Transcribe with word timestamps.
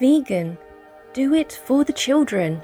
Vegan. 0.00 0.58
Do 1.12 1.34
it 1.34 1.52
for 1.66 1.84
the 1.84 1.92
children. 1.92 2.60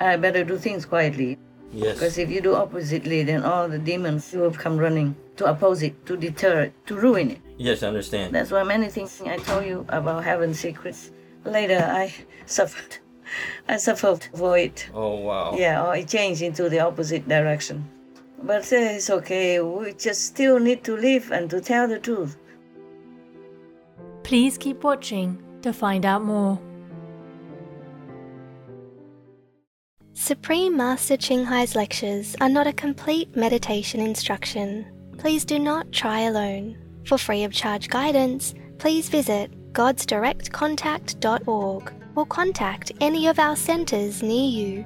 I 0.00 0.16
better 0.16 0.44
do 0.44 0.58
things 0.58 0.84
quietly. 0.92 1.38
Yes. 1.72 1.94
Because 1.94 2.18
if 2.18 2.30
you 2.30 2.40
do 2.40 2.54
oppositely, 2.54 3.24
then 3.24 3.42
all 3.42 3.68
the 3.68 3.78
demons 3.78 4.32
will 4.32 4.52
come 4.52 4.78
running 4.78 5.14
to 5.36 5.46
oppose 5.46 5.82
it, 5.82 5.94
to 6.06 6.16
deter 6.16 6.64
it, 6.66 6.72
to 6.86 6.96
ruin 7.04 7.30
it. 7.30 7.38
Yes, 7.58 7.82
I 7.82 7.88
understand. 7.88 8.34
That's 8.34 8.50
why 8.50 8.64
many 8.64 8.88
things 8.88 9.20
I 9.26 9.38
told 9.38 9.64
you 9.64 9.84
about 9.88 10.24
heaven's 10.24 10.60
secrets. 10.60 11.10
Later, 11.44 11.80
I 12.02 12.12
suffered. 12.46 12.98
I 13.68 13.78
suffered 13.78 14.24
for 14.34 14.58
it. 14.58 14.88
Oh, 14.94 15.16
wow. 15.28 15.54
Yeah, 15.56 15.84
or 15.84 15.96
it 15.96 16.08
changed 16.08 16.42
into 16.42 16.68
the 16.68 16.80
opposite 16.80 17.28
direction. 17.28 17.84
But 18.43 18.71
uh, 18.71 18.77
it's 18.77 19.09
okay. 19.09 19.59
We 19.59 19.93
just 19.93 20.25
still 20.25 20.59
need 20.59 20.83
to 20.85 20.95
live 20.95 21.31
and 21.31 21.49
to 21.49 21.59
tell 21.61 21.87
the 21.87 21.99
truth. 21.99 22.37
Please 24.23 24.57
keep 24.57 24.83
watching 24.83 25.43
to 25.61 25.71
find 25.73 26.05
out 26.05 26.23
more. 26.23 26.59
Supreme 30.13 30.77
Master 30.77 31.17
Ching 31.17 31.45
Hai's 31.45 31.75
lectures 31.75 32.35
are 32.39 32.49
not 32.49 32.67
a 32.67 32.73
complete 32.73 33.35
meditation 33.35 33.99
instruction. 33.99 34.85
Please 35.17 35.43
do 35.45 35.57
not 35.57 35.91
try 35.91 36.19
alone. 36.21 36.77
For 37.05 37.17
free 37.17 37.43
of 37.43 37.53
charge 37.53 37.89
guidance, 37.89 38.53
please 38.77 39.09
visit 39.09 39.73
godsdirectcontact.org 39.73 41.93
or 42.15 42.25
contact 42.25 42.91
any 43.01 43.27
of 43.27 43.39
our 43.39 43.55
centres 43.55 44.21
near 44.21 44.49
you. 44.49 44.85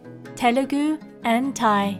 Telugu, 0.35 0.97
and 1.23 1.55
Thai. 1.55 1.99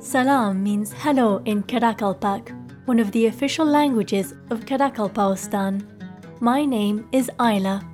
Salam 0.00 0.62
means 0.62 0.92
hello 0.92 1.40
in 1.44 1.62
Karakalpak, 1.62 2.50
one 2.86 2.98
of 2.98 3.12
the 3.12 3.26
official 3.26 3.64
languages 3.64 4.34
of 4.50 4.64
Karakalpakstan. 4.66 5.82
My 6.40 6.64
name 6.64 7.08
is 7.12 7.30
Ayla. 7.38 7.84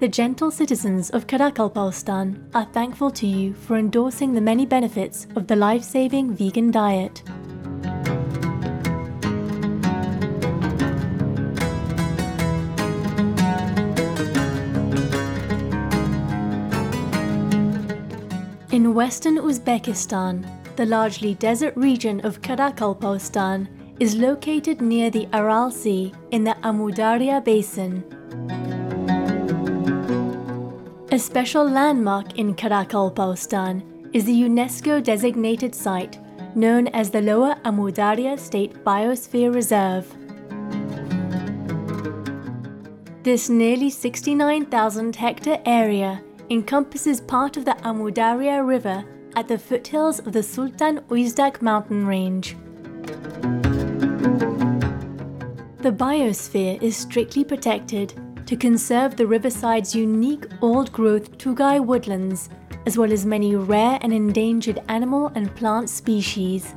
The 0.00 0.08
gentle 0.08 0.50
citizens 0.50 1.10
of 1.10 1.26
Karakalpakstan 1.26 2.54
are 2.54 2.68
thankful 2.72 3.10
to 3.10 3.26
you 3.26 3.52
for 3.52 3.76
endorsing 3.76 4.32
the 4.32 4.40
many 4.40 4.64
benefits 4.64 5.26
of 5.36 5.46
the 5.46 5.56
life 5.56 5.82
saving 5.82 6.34
vegan 6.34 6.70
diet. 6.70 7.22
In 18.88 18.94
western 18.94 19.36
Uzbekistan, 19.36 20.48
the 20.76 20.86
largely 20.86 21.34
desert 21.34 21.76
region 21.76 22.20
of 22.24 22.40
Karakalpakstan 22.40 23.68
is 24.00 24.16
located 24.16 24.80
near 24.80 25.10
the 25.10 25.28
Aral 25.34 25.70
Sea 25.70 26.10
in 26.30 26.42
the 26.42 26.56
Amudarya 26.62 27.44
Basin. 27.44 28.02
A 31.12 31.18
special 31.18 31.68
landmark 31.68 32.38
in 32.38 32.54
Karakalpakstan 32.54 33.82
is 34.14 34.24
the 34.24 34.40
UNESCO 34.44 35.04
designated 35.04 35.74
site 35.74 36.18
known 36.56 36.88
as 36.88 37.10
the 37.10 37.20
Lower 37.20 37.56
Amudarya 37.66 38.38
State 38.38 38.82
Biosphere 38.84 39.54
Reserve. 39.54 40.06
This 43.22 43.50
nearly 43.50 43.90
69,000 43.90 45.16
hectare 45.16 45.60
area 45.66 46.22
encompasses 46.50 47.20
part 47.20 47.56
of 47.56 47.64
the 47.64 47.76
Amudarya 47.82 48.66
River 48.66 49.04
at 49.36 49.48
the 49.48 49.58
foothills 49.58 50.18
of 50.20 50.32
the 50.32 50.42
Sultan 50.42 51.00
Uizdak 51.08 51.60
mountain 51.60 52.06
range. 52.06 52.56
The 55.80 55.92
biosphere 55.92 56.82
is 56.82 56.96
strictly 56.96 57.44
protected 57.44 58.14
to 58.46 58.56
conserve 58.56 59.16
the 59.16 59.26
riverside's 59.26 59.94
unique 59.94 60.46
old 60.62 60.90
growth 60.90 61.36
Tugai 61.36 61.84
woodlands, 61.84 62.48
as 62.86 62.96
well 62.96 63.12
as 63.12 63.26
many 63.26 63.54
rare 63.54 63.98
and 64.00 64.12
endangered 64.12 64.82
animal 64.88 65.30
and 65.34 65.54
plant 65.54 65.90
species. 65.90 66.74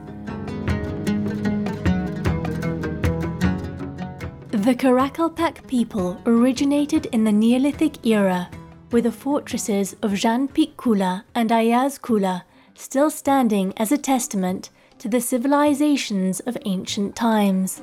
The 4.51 4.75
Karakalpak 4.75 5.65
people 5.65 6.21
originated 6.25 7.07
in 7.07 7.23
the 7.23 7.31
Neolithic 7.31 8.05
era, 8.05 8.49
with 8.91 9.05
the 9.05 9.11
fortresses 9.11 9.95
of 10.01 10.11
Janpik 10.11 10.75
Kula 10.75 11.23
and 11.33 11.51
Ayaz 11.51 11.97
Kala 11.97 12.43
still 12.75 13.09
standing 13.09 13.73
as 13.77 13.91
a 13.91 13.97
testament 13.97 14.69
to 14.99 15.07
the 15.07 15.21
civilizations 15.21 16.39
of 16.41 16.57
ancient 16.65 17.15
times. 17.15 17.81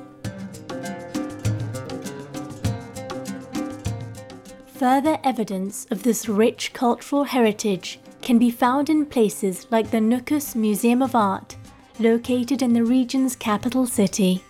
Further 4.75 5.17
evidence 5.25 5.85
of 5.91 6.03
this 6.03 6.29
rich 6.29 6.71
cultural 6.71 7.25
heritage 7.25 7.99
can 8.21 8.37
be 8.37 8.51
found 8.51 8.89
in 8.89 9.05
places 9.05 9.67
like 9.69 9.91
the 9.91 9.97
Nukus 9.97 10.55
Museum 10.55 11.01
of 11.01 11.15
Art, 11.15 11.57
located 11.99 12.61
in 12.61 12.73
the 12.73 12.83
region's 12.85 13.35
capital 13.35 13.85
city. 13.85 14.41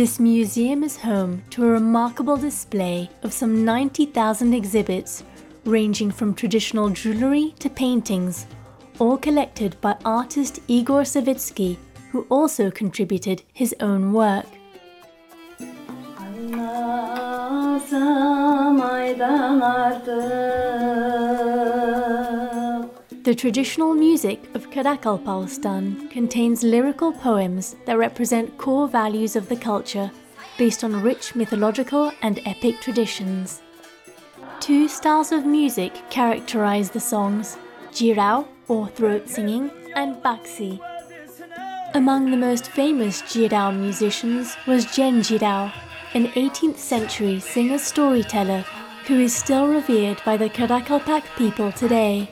This 0.00 0.18
museum 0.18 0.82
is 0.82 0.96
home 0.96 1.42
to 1.50 1.62
a 1.62 1.72
remarkable 1.72 2.38
display 2.38 3.10
of 3.22 3.34
some 3.34 3.66
90,000 3.66 4.54
exhibits, 4.54 5.22
ranging 5.66 6.10
from 6.10 6.32
traditional 6.32 6.88
jewelry 6.88 7.54
to 7.58 7.68
paintings, 7.68 8.46
all 8.98 9.18
collected 9.18 9.78
by 9.82 9.98
artist 10.02 10.60
Igor 10.68 11.02
Savitsky, 11.02 11.76
who 12.12 12.22
also 12.30 12.70
contributed 12.70 13.42
his 13.52 13.74
own 13.80 14.14
work. 14.14 14.46
The 23.30 23.36
traditional 23.36 23.94
music 23.94 24.42
of 24.54 24.70
Karakalpakstan 24.70 26.10
contains 26.10 26.64
lyrical 26.64 27.12
poems 27.12 27.76
that 27.84 27.96
represent 27.96 28.58
core 28.58 28.88
values 28.88 29.36
of 29.36 29.48
the 29.48 29.54
culture 29.54 30.10
based 30.58 30.82
on 30.82 31.00
rich 31.00 31.36
mythological 31.36 32.10
and 32.22 32.40
epic 32.44 32.80
traditions. 32.80 33.62
Two 34.58 34.88
styles 34.88 35.30
of 35.30 35.46
music 35.46 35.92
characterize 36.10 36.90
the 36.90 36.98
songs 36.98 37.56
jirao, 37.92 38.48
or 38.66 38.88
throat 38.88 39.28
singing, 39.28 39.70
and 39.94 40.16
baxi. 40.24 40.80
Among 41.94 42.32
the 42.32 42.36
most 42.36 42.72
famous 42.72 43.22
jirao 43.22 43.70
musicians 43.72 44.56
was 44.66 44.92
Jen 44.96 45.20
Jirao, 45.20 45.72
an 46.14 46.26
18th 46.32 46.78
century 46.78 47.38
singer 47.38 47.78
storyteller 47.78 48.64
who 49.06 49.20
is 49.20 49.32
still 49.32 49.68
revered 49.68 50.20
by 50.24 50.36
the 50.36 50.50
Karakalpak 50.50 51.22
people 51.36 51.70
today. 51.70 52.28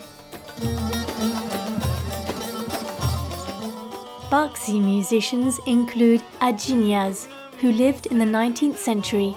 Baxi 4.30 4.80
musicians 4.80 5.58
include 5.66 6.22
Ajinyas, 6.40 7.28
who 7.60 7.72
lived 7.72 8.06
in 8.06 8.18
the 8.18 8.24
19th 8.24 8.76
century, 8.76 9.34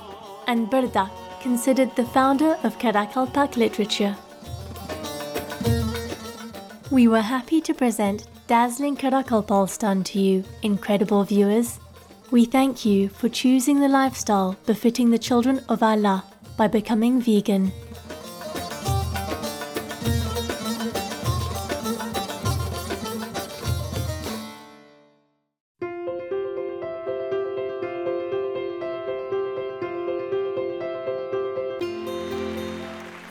and 0.48 0.70
Bardak, 0.70 1.10
considered 1.42 1.96
the 1.96 2.04
founder 2.06 2.58
of 2.64 2.78
Karakalpak 2.78 3.56
literature. 3.56 4.16
We 6.92 7.08
were 7.08 7.22
happy 7.22 7.62
to 7.62 7.74
present 7.74 8.28
dazzling 8.48 8.98
Karakalpakstan 8.98 10.04
to 10.06 10.20
you, 10.20 10.44
incredible 10.62 11.24
viewers. 11.24 11.80
We 12.32 12.44
thank 12.44 12.86
you 12.86 13.08
for 13.08 13.30
choosing 13.30 13.80
the 13.80 13.88
lifestyle 13.88 14.58
befitting 14.66 15.10
the 15.10 15.20
children 15.20 15.62
of 15.70 15.82
Allah 15.82 16.26
by 16.58 16.68
becoming 16.68 17.22
vegan. 17.22 17.72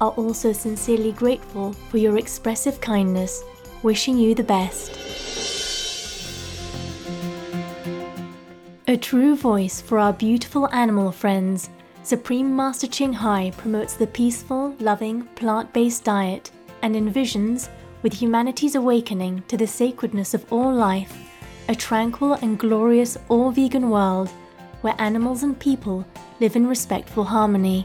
are 0.00 0.10
also 0.12 0.52
sincerely 0.52 1.12
grateful 1.12 1.72
for 1.72 1.98
your 1.98 2.18
expressive 2.18 2.80
kindness, 2.80 3.42
wishing 3.82 4.18
you 4.18 4.34
the 4.34 4.44
best. 4.44 4.92
A 8.88 8.96
true 8.96 9.34
voice 9.34 9.80
for 9.80 9.98
our 9.98 10.12
beautiful 10.12 10.68
animal 10.72 11.10
friends, 11.10 11.70
Supreme 12.02 12.54
Master 12.54 12.86
Ching 12.86 13.12
Hai 13.12 13.50
promotes 13.56 13.94
the 13.94 14.06
peaceful, 14.06 14.76
loving, 14.78 15.24
plant 15.34 15.72
based 15.72 16.04
diet 16.04 16.52
and 16.82 16.94
envisions, 16.94 17.68
with 18.02 18.12
humanity's 18.12 18.76
awakening 18.76 19.42
to 19.48 19.56
the 19.56 19.66
sacredness 19.66 20.34
of 20.34 20.44
all 20.52 20.72
life, 20.72 21.18
a 21.68 21.74
tranquil 21.74 22.34
and 22.34 22.58
glorious 22.58 23.18
all 23.28 23.50
vegan 23.50 23.90
world 23.90 24.30
where 24.82 24.94
animals 24.98 25.42
and 25.42 25.58
people 25.58 26.06
live 26.38 26.54
in 26.54 26.66
respectful 26.68 27.24
harmony. 27.24 27.84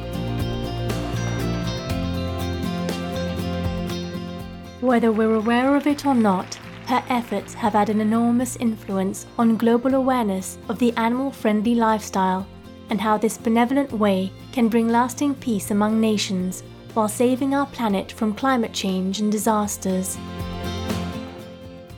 Whether 4.81 5.11
we're 5.11 5.35
aware 5.35 5.75
of 5.75 5.85
it 5.85 6.07
or 6.07 6.15
not, 6.15 6.55
her 6.87 7.03
efforts 7.07 7.53
have 7.53 7.73
had 7.73 7.89
an 7.89 8.01
enormous 8.01 8.55
influence 8.55 9.27
on 9.37 9.55
global 9.55 9.93
awareness 9.93 10.57
of 10.69 10.79
the 10.79 10.91
animal 10.97 11.29
friendly 11.29 11.75
lifestyle 11.75 12.47
and 12.89 12.99
how 12.99 13.19
this 13.19 13.37
benevolent 13.37 13.91
way 13.91 14.31
can 14.51 14.69
bring 14.69 14.89
lasting 14.89 15.35
peace 15.35 15.69
among 15.69 16.01
nations 16.01 16.63
while 16.95 17.07
saving 17.07 17.53
our 17.53 17.67
planet 17.67 18.11
from 18.11 18.33
climate 18.33 18.73
change 18.73 19.19
and 19.19 19.31
disasters. 19.31 20.17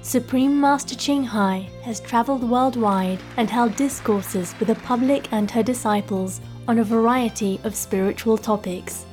Supreme 0.02 0.60
Master 0.60 0.96
Ching 0.96 1.24
Hai 1.24 1.70
has 1.84 2.02
traveled 2.02 2.44
worldwide 2.44 3.20
and 3.38 3.50
held 3.50 3.78
discourses 3.78 4.54
with 4.60 4.68
the 4.68 4.75
public 4.75 5.32
and 5.32 5.50
her 5.50 5.63
disciples 5.63 6.42
on 6.68 6.80
a 6.80 6.84
variety 6.84 7.62
of 7.63 7.75
spiritual 7.75 8.38
topics. 8.38 9.06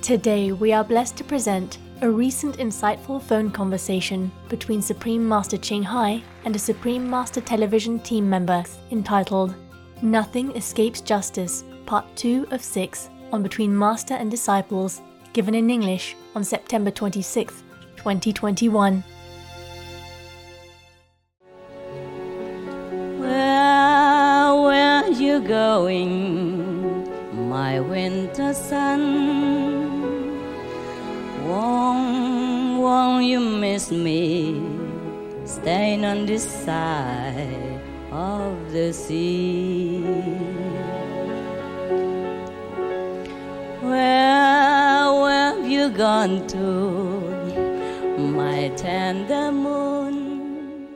Today, 0.00 0.52
we 0.52 0.72
are 0.72 0.84
blessed 0.84 1.18
to 1.18 1.24
present 1.24 1.76
a 2.00 2.08
recent 2.08 2.58
insightful 2.58 3.20
phone 3.20 3.50
conversation 3.50 4.30
between 4.48 4.80
Supreme 4.80 5.26
Master 5.26 5.56
Ching 5.56 5.82
Hai 5.82 6.22
and 6.44 6.54
a 6.54 6.58
Supreme 6.58 7.08
Master 7.10 7.40
Television 7.40 7.98
team 7.98 8.30
member 8.30 8.62
entitled 8.92 9.56
Nothing 10.00 10.54
Escapes 10.56 11.00
Justice, 11.00 11.64
Part 11.86 12.04
2 12.14 12.46
of 12.52 12.62
6 12.62 13.10
on 13.32 13.42
Between 13.42 13.76
Master 13.76 14.14
and 14.14 14.30
Disciples, 14.30 15.02
given 15.32 15.56
in 15.56 15.70
English 15.70 16.14
on 16.36 16.44
September 16.44 16.92
26, 16.92 17.64
2021. 17.96 19.02
Where, 23.18 24.54
where 24.54 25.08
you 25.10 25.40
going, 25.40 27.08
my 27.48 27.80
winter 27.80 28.54
sun? 28.54 29.48
Won't 32.88 33.24
you 33.24 33.38
miss 33.38 33.90
me, 33.90 34.62
staying 35.44 36.06
on 36.06 36.24
this 36.24 36.44
side 36.64 37.80
of 38.10 38.72
the 38.72 38.94
sea? 38.94 40.00
Where, 43.82 45.12
where 45.20 45.52
have 45.52 45.68
you 45.68 45.90
gone 45.90 46.46
to, 46.46 46.56
my 48.16 48.70
tender 48.70 49.52
moon? 49.52 50.88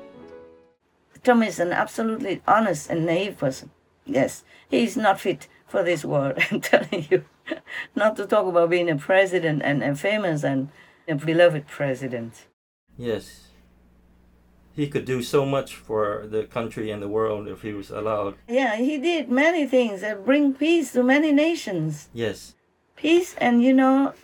Tom 1.22 1.42
is 1.42 1.60
an 1.60 1.72
absolutely 1.72 2.40
honest 2.48 2.88
and 2.88 3.04
naive 3.04 3.36
person. 3.36 3.70
Yes, 4.06 4.44
he's 4.70 4.96
not 4.96 5.20
fit 5.20 5.46
for 5.68 5.82
this 5.82 6.06
world. 6.06 6.38
I'm 6.50 6.62
telling 6.62 7.06
you, 7.10 7.24
not 7.94 8.16
to 8.16 8.24
talk 8.24 8.46
about 8.46 8.70
being 8.70 8.88
a 8.88 8.96
president 8.96 9.60
and 9.62 9.82
a 9.82 9.94
famous 9.94 10.42
and 10.42 10.70
a 11.12 11.16
beloved 11.16 11.66
president. 11.66 12.46
Yes. 12.96 13.48
He 14.74 14.88
could 14.88 15.04
do 15.04 15.22
so 15.22 15.44
much 15.44 15.74
for 15.74 16.26
the 16.26 16.44
country 16.44 16.90
and 16.90 17.02
the 17.02 17.08
world 17.08 17.46
if 17.46 17.62
he 17.62 17.72
was 17.72 17.90
allowed. 17.90 18.36
Yeah, 18.48 18.76
he 18.76 18.98
did 18.98 19.30
many 19.30 19.66
things 19.66 20.00
that 20.00 20.24
bring 20.24 20.54
peace 20.54 20.92
to 20.92 21.02
many 21.02 21.30
nations. 21.30 22.08
Yes. 22.14 22.54
Peace 22.96 23.34
and, 23.38 23.62
you 23.62 23.74
know, 23.74 24.14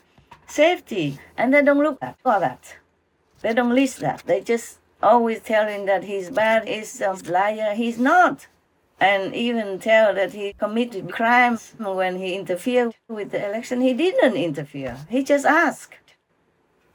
safety. 0.47 1.19
And 1.37 1.53
they 1.53 1.63
don't 1.63 1.79
look 1.79 1.99
at 2.01 2.17
all 2.25 2.41
that. 2.41 2.77
They 3.43 3.53
don't 3.53 3.75
list 3.75 4.01
that. 4.01 4.23
They 4.27 4.41
just 4.41 4.79
always 5.03 5.41
tell 5.41 5.69
him 5.69 5.87
that 5.87 6.05
he's 6.05 6.31
bad, 6.31 6.67
he's 6.67 7.01
a 7.01 7.13
liar. 7.31 7.75
He's 7.75 7.99
not. 7.99 8.47
And 9.01 9.35
even 9.35 9.79
tell 9.79 10.15
that 10.15 10.33
he 10.33 10.55
committed 10.55 11.13
crimes 11.13 11.75
when 11.79 12.17
he 12.19 12.35
interfered 12.35 12.95
with 13.07 13.31
the 13.31 13.47
election. 13.49 13.81
He 13.81 13.93
didn't 13.93 14.35
interfere. 14.35 14.97
He 15.09 15.23
just 15.23 15.47
asked 15.47 16.08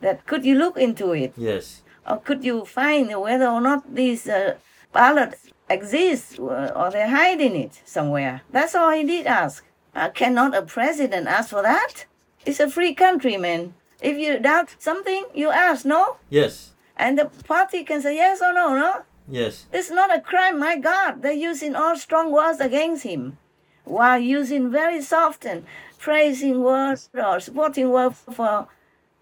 that 0.03 0.25
could 0.25 0.45
you 0.45 0.55
look 0.55 0.77
into 0.77 1.11
it? 1.13 1.33
Yes. 1.35 1.81
Or 2.07 2.17
could 2.17 2.43
you 2.43 2.65
find 2.65 3.09
whether 3.19 3.47
or 3.47 3.61
not 3.61 3.95
these 3.95 4.27
uh, 4.27 4.55
ballots 4.91 5.49
exist 5.69 6.39
uh, 6.39 6.71
or 6.75 6.91
they're 6.91 7.09
hiding 7.09 7.55
it 7.55 7.81
somewhere? 7.85 8.41
That's 8.51 8.75
all 8.75 8.91
he 8.91 9.03
did 9.03 9.25
ask. 9.25 9.65
Uh, 9.95 10.09
cannot 10.09 10.55
a 10.55 10.61
president 10.61 11.27
ask 11.27 11.49
for 11.49 11.61
that? 11.61 12.05
It's 12.45 12.59
a 12.59 12.69
free 12.69 12.93
country, 12.93 13.37
man. 13.37 13.73
If 14.01 14.17
you 14.17 14.37
doubt 14.39 14.75
something, 14.79 15.25
you 15.33 15.49
ask, 15.49 15.85
no? 15.85 16.17
Yes. 16.29 16.71
And 16.97 17.17
the 17.17 17.25
party 17.47 17.83
can 17.83 18.01
say 18.01 18.15
yes 18.15 18.41
or 18.41 18.53
no, 18.53 18.75
no? 18.75 19.03
Yes. 19.29 19.65
It's 19.71 19.89
not 19.89 20.15
a 20.15 20.19
crime, 20.19 20.59
my 20.59 20.77
God. 20.77 21.21
They're 21.21 21.31
using 21.31 21.75
all 21.75 21.95
strong 21.95 22.31
words 22.31 22.59
against 22.59 23.03
him 23.03 23.37
while 23.85 24.19
using 24.19 24.71
very 24.71 25.01
soft 25.01 25.45
and 25.45 25.65
praising 25.97 26.61
words 26.61 27.09
or 27.13 27.39
supporting 27.39 27.89
words 27.89 28.21
for 28.33 28.67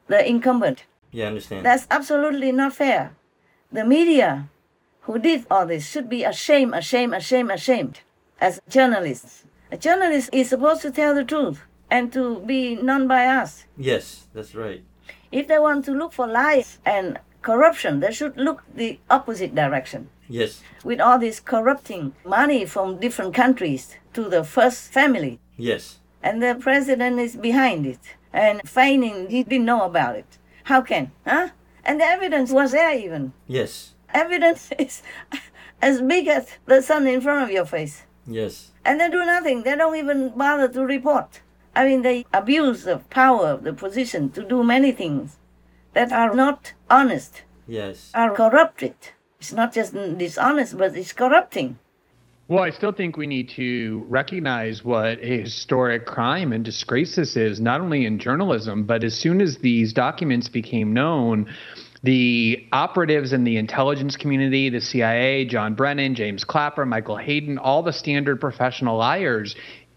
the 0.07 0.27
incumbent. 0.27 0.85
Yeah, 1.11 1.25
I 1.25 1.27
understand. 1.29 1.65
That's 1.65 1.87
absolutely 1.91 2.51
not 2.51 2.73
fair. 2.73 3.13
The 3.71 3.85
media 3.85 4.49
who 5.01 5.19
did 5.19 5.45
all 5.49 5.65
this 5.65 5.87
should 5.89 6.09
be 6.09 6.23
ashamed, 6.23 6.73
ashamed, 6.75 7.13
ashamed, 7.15 7.51
ashamed 7.51 7.99
as 8.39 8.61
journalists. 8.69 9.43
A 9.71 9.77
journalist 9.77 10.29
is 10.33 10.49
supposed 10.49 10.81
to 10.83 10.91
tell 10.91 11.15
the 11.15 11.23
truth 11.23 11.61
and 11.89 12.11
to 12.13 12.39
be 12.45 12.75
non 12.75 13.07
biased. 13.07 13.65
yes, 13.77 14.27
that's 14.33 14.55
right. 14.55 14.83
If 15.31 15.47
they 15.47 15.59
want 15.59 15.85
to 15.85 15.91
look 15.91 16.11
for 16.13 16.27
lies 16.27 16.79
and 16.85 17.19
corruption, 17.41 17.99
they 18.01 18.11
should 18.11 18.35
look 18.37 18.63
the 18.75 18.99
opposite 19.09 19.55
direction. 19.55 20.09
Yes. 20.27 20.61
With 20.83 20.99
all 21.01 21.19
this 21.19 21.39
corrupting 21.39 22.13
money 22.25 22.65
from 22.65 22.99
different 22.99 23.33
countries 23.33 23.95
to 24.13 24.29
the 24.29 24.43
first 24.43 24.91
family, 24.91 25.39
Yes. 25.57 25.99
and 26.23 26.41
the 26.43 26.55
president 26.59 27.19
is 27.19 27.35
behind 27.35 27.85
it 27.85 27.99
and 28.33 28.61
feigning 28.67 29.29
he 29.29 29.43
didn't 29.43 29.65
know 29.65 29.83
about 29.83 30.15
it. 30.15 30.37
How 30.65 30.81
can? 30.81 31.11
Huh? 31.25 31.49
And 31.83 31.99
the 31.99 32.05
evidence 32.05 32.51
was 32.51 32.71
there 32.71 32.97
even. 32.97 33.33
Yes. 33.47 33.93
Evidence 34.13 34.69
is 34.79 35.01
as 35.81 36.01
big 36.01 36.27
as 36.27 36.47
the 36.65 36.81
sun 36.81 37.07
in 37.07 37.21
front 37.21 37.43
of 37.43 37.51
your 37.51 37.65
face. 37.65 38.03
Yes. 38.27 38.71
And 38.85 38.99
they 38.99 39.09
do 39.09 39.25
nothing. 39.25 39.63
They 39.63 39.75
don't 39.75 39.95
even 39.95 40.29
bother 40.37 40.67
to 40.67 40.85
report. 40.85 41.41
I 41.75 41.85
mean, 41.85 42.01
they 42.01 42.25
abuse 42.33 42.83
the 42.83 42.97
power 43.09 43.47
of 43.47 43.63
the 43.63 43.73
position 43.73 44.29
to 44.31 44.43
do 44.43 44.63
many 44.63 44.91
things 44.91 45.37
that 45.93 46.11
are 46.11 46.33
not 46.35 46.73
honest, 46.89 47.43
Yes. 47.67 48.11
are 48.13 48.31
corrupted. 48.33 48.95
It's 49.39 49.53
not 49.53 49.73
just 49.73 49.93
dishonest, 49.93 50.77
but 50.77 50.95
it's 50.95 51.13
corrupting. 51.13 51.79
Well, 52.51 52.65
I 52.65 52.71
still 52.71 52.91
think 52.91 53.15
we 53.15 53.27
need 53.27 53.47
to 53.51 54.05
recognize 54.09 54.83
what 54.83 55.19
a 55.21 55.41
historic 55.41 56.05
crime 56.05 56.51
and 56.51 56.65
disgrace 56.65 57.15
this 57.15 57.37
is, 57.37 57.61
not 57.61 57.79
only 57.79 58.05
in 58.05 58.19
journalism, 58.19 58.83
but 58.83 59.05
as 59.05 59.13
soon 59.13 59.39
as 59.39 59.59
these 59.59 59.93
documents 59.93 60.49
became 60.49 60.91
known, 60.91 61.47
the 62.03 62.67
operatives 62.73 63.31
in 63.31 63.45
the 63.45 63.55
intelligence 63.55 64.17
community, 64.17 64.69
the 64.69 64.81
CIA, 64.81 65.45
John 65.45 65.75
Brennan, 65.75 66.13
James 66.13 66.43
Clapper, 66.43 66.85
Michael 66.85 67.15
Hayden, 67.15 67.57
all 67.57 67.83
the 67.83 67.93
standard 67.93 68.41
professional 68.41 68.97
liars 68.97 69.55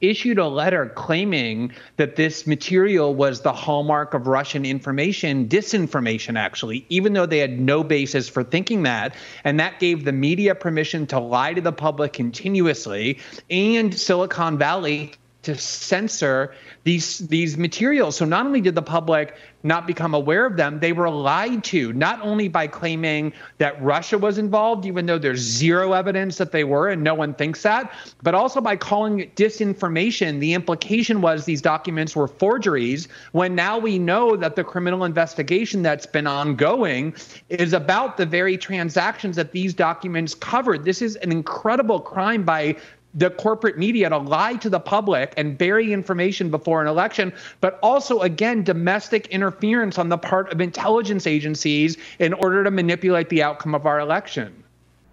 issued 0.09 0.39
a 0.39 0.49
letter 0.49 0.93
claiming 0.95 1.73
that 1.97 2.17
this 2.17 2.47
material 2.47 3.15
was 3.15 3.41
the 3.41 3.53
hallmark 3.53 4.15
of 4.15 4.27
Russian 4.27 4.65
information, 4.65 5.49
disinformation, 5.49 6.39
actually, 6.39 6.87
even 6.89 7.13
though 7.13 7.27
they 7.27 7.39
had 7.39 7.59
no 7.61 7.85
basis 7.85 8.29
for 8.29 8.43
thinking 8.43 8.85
that. 8.85 9.15
And 9.45 9.61
that 9.61 9.81
gave 9.81 10.05
the 10.05 10.13
media 10.13 10.55
permission 10.55 11.07
to 11.09 11.19
lie 11.19 11.55
to 11.55 11.61
the 11.61 11.73
public 11.73 12.13
continuously 12.13 13.19
and 13.51 13.93
Silicon 13.95 14.59
Valley 14.59 15.13
to 15.45 15.57
censor 15.57 16.55
these 16.85 17.19
these 17.19 17.57
materials. 17.57 18.17
So 18.17 18.25
not 18.25 18.47
only 18.47 18.61
did 18.61 18.75
the 18.75 18.83
public 18.83 19.37
not 19.63 19.87
become 19.87 20.13
aware 20.13 20.45
of 20.45 20.57
them, 20.57 20.79
they 20.79 20.93
were 20.93 21.09
lied 21.09 21.65
to, 21.65 21.93
not 21.95 22.21
only 22.21 22.49
by 22.49 22.67
claiming 22.67 23.33
that 23.57 23.83
Russia 23.83 24.19
was 24.19 24.37
involved, 24.37 24.85
even 24.85 25.07
though 25.07 25.19
there's 25.19 25.41
zero 25.41 25.95
evidence 25.95 26.37
that 26.37 26.53
they 26.53 26.65
were 26.65 26.91
and 26.91 27.03
no 27.03 27.15
one 27.15 27.33
thinks 27.33 27.63
that, 27.63 27.91
but 28.23 28.35
also 28.35 28.61
by 28.61 28.77
calling 28.77 29.21
it 29.21 29.37
disinformation. 29.37 30.39
The 30.39 30.53
implication 30.53 31.23
was 31.23 31.47
these 31.47 31.63
documents 31.63 32.15
were 32.15 32.29
forgeries, 32.29 33.09
when 33.33 33.55
now 33.55 33.79
we 33.79 33.99
know 33.99 34.37
that 34.37 34.55
the 34.55 34.65
criminal 34.65 35.05
investigation 35.05 35.83
that's 35.83 36.07
been 36.07 36.27
ongoing 36.27 37.15
is 37.49 37.73
about 37.73 38.19
the 38.19 38.27
very 38.27 38.59
transactions 38.59 39.37
that 39.37 39.53
these 39.53 39.73
documents 39.73 40.35
covered. 40.35 40.85
This 40.85 41.01
is 41.01 41.17
an 41.17 41.33
incredible 41.33 42.01
crime 42.01 42.43
by 42.45 42.77
the 43.15 43.31
corporate 43.31 43.79
media 43.79 44.09
to 44.11 44.19
lie 44.19 44.57
to 44.57 44.69
the 44.69 44.81
public 44.81 45.33
and 45.37 45.57
bury 45.57 45.93
information 45.93 46.51
before 46.51 46.83
an 46.83 46.89
election, 46.89 47.33
but 47.61 47.79
also, 47.83 48.21
again, 48.21 48.63
domestic 48.65 49.27
interference 49.29 49.99
on 49.99 50.09
the 50.09 50.19
part 50.19 50.53
of 50.53 50.61
intelligence 50.61 51.27
agencies 51.27 51.97
in 52.19 52.33
order 52.35 52.65
to 52.65 52.71
manipulate 52.71 53.29
the 53.29 53.43
outcome 53.43 53.75
of 53.75 53.87
our 53.87 54.01
election. 54.01 54.65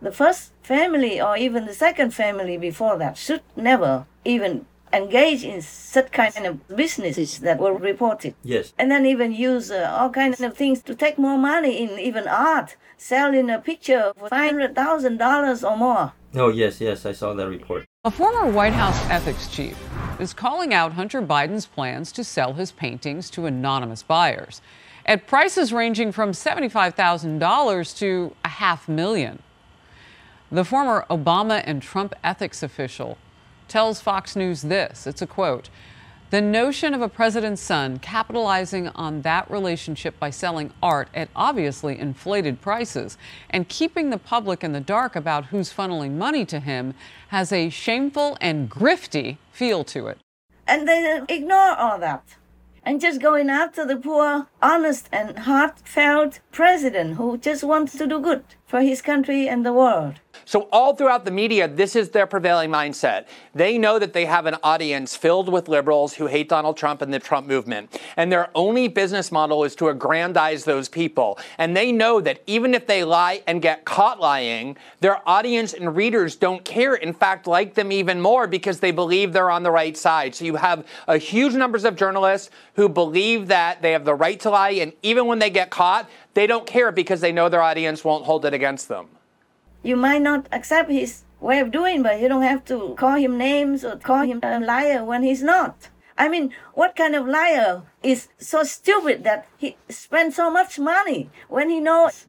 The 0.02 0.12
first 0.12 0.52
family, 0.64 1.22
or 1.22 1.38
even 1.38 1.66
the 1.66 1.76
second 1.76 2.12
family 2.12 2.58
before 2.58 2.98
that, 2.98 3.18
should 3.18 3.44
never 3.56 4.08
even 4.26 4.66
engage 4.94 5.44
in 5.44 5.62
such 5.62 6.12
kind 6.12 6.46
of 6.46 6.68
businesses 6.76 7.40
that 7.40 7.60
were 7.60 7.74
reported. 7.74 8.34
Yes. 8.44 8.74
And 8.78 8.92
then 8.92 9.06
even 9.06 9.32
use 9.32 9.72
uh, 9.72 9.96
all 9.98 10.10
kinds 10.10 10.42
of 10.42 10.58
things 10.58 10.82
to 10.84 10.96
take 10.96 11.18
more 11.18 11.38
money 11.38 11.84
in 11.84 12.00
even 12.00 12.28
art, 12.28 12.76
selling 12.98 13.50
a 13.50 13.60
picture 13.60 14.12
for 14.18 14.30
$500,000 14.30 15.70
or 15.70 15.78
more. 15.78 16.14
Oh, 16.34 16.50
yes, 16.50 16.82
yes, 16.82 17.06
I 17.06 17.12
saw 17.12 17.34
that 17.34 17.48
report. 17.48 17.86
A 18.04 18.10
former 18.10 18.52
White 18.52 18.74
House 18.74 19.00
ethics 19.12 19.48
chief 19.48 19.78
is 20.20 20.34
calling 20.34 20.74
out 20.74 20.94
Hunter 20.94 21.22
Biden's 21.22 21.68
plans 21.68 22.12
to 22.14 22.24
sell 22.24 22.54
his 22.54 22.72
paintings 22.72 23.30
to 23.30 23.46
anonymous 23.46 24.02
buyers 24.02 24.60
at 25.06 25.28
prices 25.28 25.72
ranging 25.72 26.12
from 26.12 26.32
$75,000 26.32 27.98
to 28.00 28.36
a 28.44 28.48
half 28.48 28.90
million. 28.90 29.44
The 30.52 30.66
former 30.66 31.06
Obama 31.12 31.62
and 31.64 31.80
Trump 31.80 32.16
ethics 32.24 32.64
official 32.64 33.20
tells 33.68 34.02
Fox 34.02 34.36
News 34.36 34.64
this 34.64 35.06
it's 35.06 35.22
a 35.22 35.28
quote 35.28 35.70
the 36.32 36.42
notion 36.42 36.94
of 36.94 37.02
a 37.02 37.10
president's 37.10 37.62
son 37.62 38.00
capitalizing 38.00 38.88
on 38.96 39.22
that 39.22 39.52
relationship 39.52 40.18
by 40.18 40.30
selling 40.30 40.72
art 40.82 41.10
at 41.14 41.28
obviously 41.36 42.00
inflated 42.00 42.62
prices 42.62 43.18
and 43.50 43.68
keeping 43.68 44.10
the 44.10 44.18
public 44.18 44.64
in 44.64 44.72
the 44.72 44.80
dark 44.80 45.14
about 45.18 45.48
who's 45.48 45.74
funneling 45.74 46.14
money 46.14 46.46
to 46.46 46.62
him 46.62 46.94
has 47.28 47.52
a 47.52 47.70
shameful 47.70 48.38
and 48.40 48.70
grifty 48.72 49.38
feel 49.52 49.84
to 49.84 50.08
it. 50.08 50.18
And 50.66 50.88
they 50.88 51.22
ignore 51.28 51.76
all 51.76 52.00
that 52.00 52.24
and 52.86 53.02
just 53.02 53.22
going 53.22 53.50
after 53.50 53.86
the 53.86 53.98
poor, 53.98 54.48
honest, 54.62 55.10
and 55.12 55.40
heartfelt 55.40 56.40
president 56.54 57.18
who 57.18 57.38
just 57.38 57.64
wants 57.64 57.98
to 57.98 58.08
do 58.08 58.22
good 58.22 58.46
for 58.66 58.82
his 58.82 59.02
country 59.02 59.50
and 59.50 59.66
the 59.66 59.74
world. 59.74 60.16
So, 60.46 60.68
all 60.72 60.96
throughout 60.96 61.26
the 61.26 61.32
media, 61.32 61.68
this 61.68 61.96
is 61.96 62.10
their 62.10 62.28
prevailing 62.28 62.70
mindset. 62.70 63.26
They 63.54 63.78
know 63.78 64.00
that 64.00 64.14
they 64.14 64.26
have 64.26 64.46
an 64.46 64.56
audience 64.64 65.16
filled 65.16 65.50
with 65.50 65.68
liberals 65.68 66.14
who 66.14 66.28
hate 66.28 66.50
Donald 66.50 66.78
Trump 66.78 67.02
and 67.02 67.14
the 67.14 67.20
Trump 67.20 67.48
movement. 67.48 68.00
And 68.18 68.32
their 68.32 68.50
only 68.56 68.88
business 68.88 69.32
model 69.32 69.64
is 69.64 69.76
to 69.76 69.90
aggrandize 69.90 70.66
those 70.66 70.90
people. 70.90 71.40
And 71.58 71.76
they 71.76 71.92
know 71.92 72.22
that 72.22 72.42
even 72.48 72.74
if 72.74 72.88
they 72.88 73.04
lie 73.04 73.44
and 73.48 73.62
get 73.62 73.86
caught 73.86 74.20
lying, 74.20 74.78
their 75.00 75.28
audience 75.28 75.74
and 75.74 75.96
readers 75.96 76.36
don't 76.36 76.64
care. 76.66 76.96
In 76.96 77.14
fact, 77.14 77.48
like 77.48 77.74
them 77.74 77.92
even 77.92 78.20
more 78.22 78.48
because 78.48 78.80
they 78.80 78.92
believe 78.92 79.34
they're 79.34 79.52
on 79.52 79.64
the 79.64 79.72
right 79.72 79.96
side. 79.96 80.36
So, 80.36 80.46
you 80.46 80.56
have 80.56 80.86
a 81.08 81.18
huge 81.18 81.54
numbers 81.54 81.86
of 81.86 81.96
journalists 81.96 82.50
who 82.76 82.90
believe 82.90 83.48
that 83.48 83.82
they 83.82 83.92
have 83.92 84.06
the 84.06 84.16
right 84.16 84.40
to 84.42 84.50
lie. 84.50 84.72
And 84.72 84.94
even 85.04 85.28
when 85.28 85.40
they 85.40 85.50
get 85.50 85.70
caught, 85.70 86.10
they 86.34 86.48
don't 86.48 86.66
care 86.66 86.92
because 86.92 87.22
they 87.22 87.32
know 87.32 87.50
their 87.50 87.62
audience 87.62 88.04
won't 88.04 88.26
hold 88.26 88.46
it 88.46 88.54
against 88.54 88.88
them. 88.88 89.08
You 89.84 89.96
might 89.96 90.22
not 90.22 90.48
accept 90.52 90.92
his 90.92 91.24
way 91.40 91.60
of 91.60 91.72
doing, 91.72 92.04
but 92.04 92.20
you 92.22 92.28
don't 92.28 92.44
have 92.44 92.64
to 92.66 92.94
call 92.98 93.16
him 93.16 93.38
names 93.38 93.84
or 93.84 93.98
call 93.98 94.24
him 94.24 94.40
a 94.44 94.60
liar 94.60 95.04
when 95.04 95.24
he's 95.24 95.42
not. 95.42 95.90
I 96.18 96.30
mean, 96.30 96.54
what 96.74 96.96
kind 96.96 97.16
of 97.16 97.28
liar 97.28 97.82
is 98.04 98.28
so 98.38 98.64
stupid 98.64 99.24
that 99.24 99.48
he 99.58 99.76
spent 99.90 100.34
so 100.36 100.52
much 100.52 100.78
money 100.78 101.30
when 101.50 101.70
he 101.70 101.80
knows? 101.80 102.28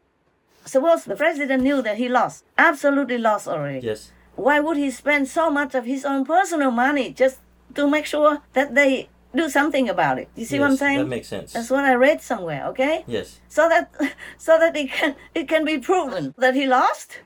Suppose 0.65 1.05
the 1.05 1.17
president 1.17 1.63
knew 1.63 1.83
that 1.83 1.99
he 1.99 2.09
lost, 2.09 2.45
absolutely 2.57 3.19
lost 3.19 3.49
already. 3.49 3.87
Yes. 3.87 4.13
Why 4.35 4.61
would 4.61 4.79
he 4.79 4.91
spend 4.91 5.29
so 5.29 5.51
much 5.51 5.75
of 5.75 5.85
his 5.85 6.05
own 6.05 6.25
personal 6.25 6.71
money 6.71 7.13
just 7.13 7.41
to 7.75 7.87
make 7.87 8.07
sure 8.07 8.41
that 8.55 8.75
they 8.75 9.11
do 9.35 9.51
something 9.51 9.89
about 9.91 10.19
it? 10.19 10.29
You 10.37 10.47
see 10.47 10.57
yes, 10.57 10.61
what 10.61 10.71
I'm 10.71 10.77
saying? 10.77 10.99
That 11.01 11.09
makes 11.09 11.29
sense. 11.29 11.53
That's 11.53 11.69
what 11.69 11.85
I 11.85 11.95
read 11.95 12.23
somewhere. 12.23 12.65
Okay. 12.69 13.05
Yes. 13.07 13.41
So 13.49 13.69
that 13.69 13.93
so 14.39 14.59
that 14.59 14.75
it 14.77 14.91
can 14.91 15.17
it 15.35 15.49
can 15.49 15.65
be 15.65 15.79
proven 15.79 16.33
that 16.39 16.55
he 16.55 16.67
lost 16.67 17.19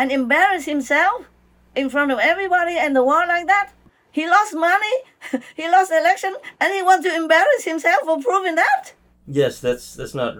and 0.00 0.10
embarrass 0.10 0.64
himself 0.64 1.26
in 1.76 1.90
front 1.90 2.10
of 2.10 2.18
everybody 2.18 2.74
and 2.78 2.96
the 2.96 3.04
world 3.04 3.28
like 3.28 3.46
that. 3.46 3.70
He 4.10 4.26
lost 4.26 4.54
money, 4.54 4.96
he 5.56 5.68
lost 5.68 5.92
election, 5.92 6.34
and 6.58 6.72
he 6.72 6.82
wants 6.82 7.06
to 7.06 7.14
embarrass 7.14 7.64
himself 7.64 8.00
for 8.04 8.18
proving 8.18 8.54
that. 8.54 8.94
Yes, 9.28 9.60
that's 9.60 9.94
that's 9.94 10.14
not. 10.14 10.36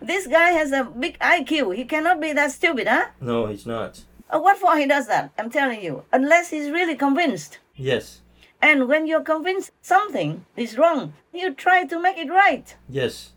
This 0.00 0.28
guy 0.28 0.52
has 0.52 0.70
a 0.70 0.84
big 0.84 1.18
IQ. 1.18 1.74
He 1.74 1.84
cannot 1.84 2.20
be 2.20 2.32
that 2.32 2.52
stupid, 2.52 2.86
huh? 2.86 3.06
No, 3.20 3.46
he's 3.46 3.66
not. 3.66 4.04
Uh, 4.30 4.38
what 4.38 4.56
for 4.56 4.76
he 4.76 4.86
does 4.86 5.08
that? 5.08 5.32
I'm 5.36 5.50
telling 5.50 5.82
you, 5.82 6.04
unless 6.12 6.50
he's 6.50 6.70
really 6.70 6.94
convinced. 6.94 7.58
Yes. 7.74 8.20
And 8.62 8.88
when 8.88 9.08
you're 9.08 9.28
convinced 9.34 9.72
something 9.82 10.46
is 10.56 10.78
wrong, 10.78 11.14
you 11.34 11.52
try 11.52 11.84
to 11.86 12.00
make 12.00 12.18
it 12.18 12.30
right. 12.30 12.76
Yes. 12.88 13.32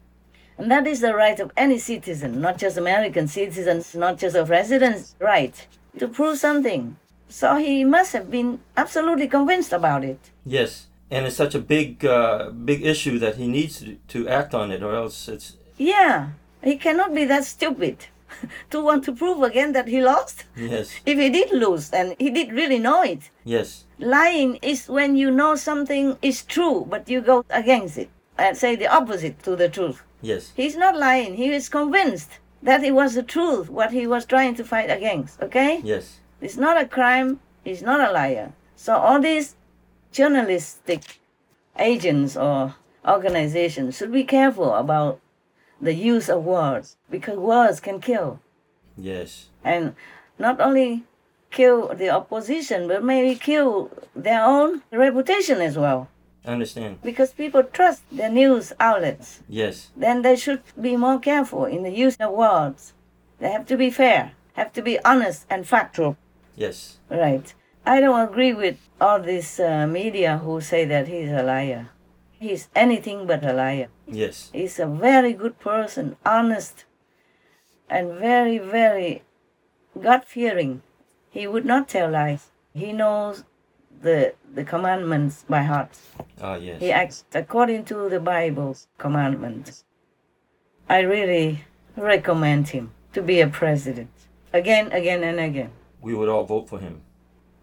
And 0.58 0.72
that 0.72 0.88
is 0.88 1.02
the 1.02 1.14
right 1.14 1.40
of 1.40 1.52
any 1.58 1.78
citizen, 1.80 2.42
not 2.42 2.58
just 2.58 2.78
American 2.78 3.28
citizens, 3.28 3.94
not 3.94 4.18
just 4.18 4.36
of 4.36 4.50
resident's 4.50 5.16
right, 5.20 5.68
to 6.00 6.08
prove 6.08 6.38
something. 6.38 6.96
So 7.28 7.58
he 7.58 7.84
must 7.84 8.14
have 8.14 8.32
been 8.32 8.60
absolutely 8.78 9.28
convinced 9.28 9.74
about 9.74 10.06
it. 10.06 10.20
Yes, 10.46 10.88
and 11.12 11.26
it's 11.26 11.36
such 11.36 11.56
a 11.56 11.60
big, 11.60 12.06
uh, 12.06 12.52
big 12.52 12.86
issue 12.86 13.20
that 13.20 13.36
he 13.36 13.48
needs 13.48 13.80
to, 13.80 13.98
to 14.10 14.30
act 14.30 14.54
on 14.54 14.72
it, 14.72 14.82
or 14.82 14.96
else 14.96 15.28
it's. 15.28 15.58
Yeah, 15.78 16.30
he 16.64 16.78
cannot 16.78 17.14
be 17.14 17.26
that 17.26 17.44
stupid 17.44 18.08
to 18.70 18.82
want 18.82 19.04
to 19.06 19.12
prove 19.14 19.44
again 19.44 19.74
that 19.74 19.88
he 19.88 20.02
lost. 20.02 20.46
Yes. 20.56 20.92
If 21.06 21.18
he 21.18 21.30
did 21.30 21.52
lose, 21.52 21.92
and 21.92 22.16
he 22.18 22.30
did 22.30 22.54
really 22.54 22.80
know 22.80 23.02
it. 23.02 23.30
Yes. 23.44 23.84
Lying 24.00 24.56
is 24.62 24.88
when 24.88 25.18
you 25.18 25.32
know 25.32 25.56
something 25.56 26.18
is 26.22 26.44
true, 26.44 26.86
but 26.90 27.10
you 27.10 27.22
go 27.22 27.44
against 27.50 27.98
it 27.98 28.10
and 28.38 28.58
say 28.58 28.76
the 28.76 28.88
opposite 28.88 29.42
to 29.44 29.56
the 29.56 29.70
truth. 29.70 30.04
Yes. 30.26 30.54
He's 30.56 30.76
not 30.76 30.98
lying. 30.98 31.36
He 31.36 31.52
is 31.54 31.70
convinced 31.70 32.40
that 32.64 32.84
it 32.84 32.96
was 32.96 33.14
the 33.14 33.22
truth, 33.22 33.70
what 33.70 33.92
he 33.92 34.08
was 34.08 34.26
trying 34.26 34.56
to 34.56 34.64
fight 34.64 34.90
against. 34.90 35.42
Okay? 35.42 35.82
Yes. 35.84 36.20
It's 36.42 36.58
not 36.58 36.82
a 36.82 36.88
crime. 36.88 37.40
He's 37.64 37.84
not 37.84 38.00
a 38.00 38.12
liar. 38.12 38.54
So 38.76 38.96
all 38.96 39.22
these 39.22 39.56
journalistic 40.12 41.20
agents 41.78 42.36
or 42.36 42.76
organizations 43.08 43.98
should 43.98 44.12
be 44.12 44.24
careful 44.24 44.74
about 44.74 45.20
the 45.80 45.94
use 45.94 46.28
of 46.28 46.44
words 46.44 46.98
because 47.12 47.38
words 47.38 47.80
can 47.80 48.00
kill. 48.00 48.40
Yes. 48.98 49.50
And 49.64 49.96
not 50.40 50.60
only 50.60 51.04
kill 51.52 51.94
the 51.94 52.10
opposition, 52.10 52.88
but 52.88 53.04
maybe 53.04 53.36
kill 53.36 53.92
their 54.16 54.44
own 54.44 54.82
reputation 54.92 55.62
as 55.62 55.78
well. 55.78 56.10
I 56.46 56.52
understand. 56.52 57.02
Because 57.02 57.34
people 57.34 57.64
trust 57.64 58.04
the 58.12 58.30
news 58.30 58.72
outlets. 58.80 59.42
Yes. 59.50 59.90
Then 59.96 60.22
they 60.22 60.36
should 60.36 60.62
be 60.80 60.96
more 60.96 61.20
careful 61.20 61.66
in 61.66 61.84
the 61.84 61.92
use 61.92 62.16
of 62.18 62.34
words. 62.34 62.94
They 63.40 63.52
have 63.52 63.66
to 63.68 63.78
be 63.78 63.90
fair, 63.90 64.34
have 64.54 64.72
to 64.74 64.82
be 64.82 65.00
honest 65.04 65.46
and 65.50 65.68
factual. 65.68 66.18
Yes. 66.56 67.00
Right. 67.10 67.54
I 67.86 68.00
don't 68.00 68.28
agree 68.30 68.54
with 68.54 68.78
all 69.00 69.20
this 69.20 69.60
uh, 69.60 69.86
media 69.88 70.38
who 70.40 70.62
say 70.62 70.86
that 70.86 71.08
he's 71.08 71.30
a 71.30 71.44
liar. 71.44 71.90
He's 72.40 72.70
anything 72.76 73.28
but 73.28 73.44
a 73.44 73.54
liar. 73.54 73.88
Yes. 74.08 74.50
He's 74.54 74.80
a 74.80 74.86
very 74.86 75.34
good 75.34 75.60
person, 75.60 76.18
honest, 76.26 76.86
and 77.90 78.14
very, 78.14 78.58
very 78.58 79.24
God 80.02 80.26
fearing. 80.26 80.82
He 81.30 81.48
would 81.48 81.66
not 81.66 81.90
tell 81.90 82.10
lies. 82.10 82.48
He 82.74 82.94
knows 82.94 83.44
the 84.02 84.34
the 84.54 84.64
commandments 84.64 85.44
by 85.50 85.64
heart. 85.64 85.90
Ah, 86.42 86.56
yes. 86.56 86.80
He 86.82 86.92
acts 86.92 87.26
according 87.34 87.86
to 87.86 88.10
the 88.10 88.20
Bible's 88.20 88.88
commandments. 88.98 89.84
I 90.90 91.00
really 91.00 91.66
recommend 91.98 92.70
him 92.70 92.92
to 93.14 93.22
be 93.22 93.42
a 93.42 93.48
president 93.48 94.10
again, 94.54 94.92
again, 94.92 95.24
and 95.24 95.40
again 95.40 95.72
We 96.02 96.14
would 96.14 96.30
all 96.30 96.44
vote 96.46 96.70
for 96.70 96.80
him. 96.80 97.02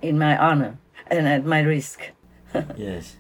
in 0.03 0.19
my 0.19 0.37
honor 0.37 0.79
and 1.07 1.29
at 1.29 1.45
my 1.45 1.61
risk. 1.61 2.01
Yes. 2.77 3.17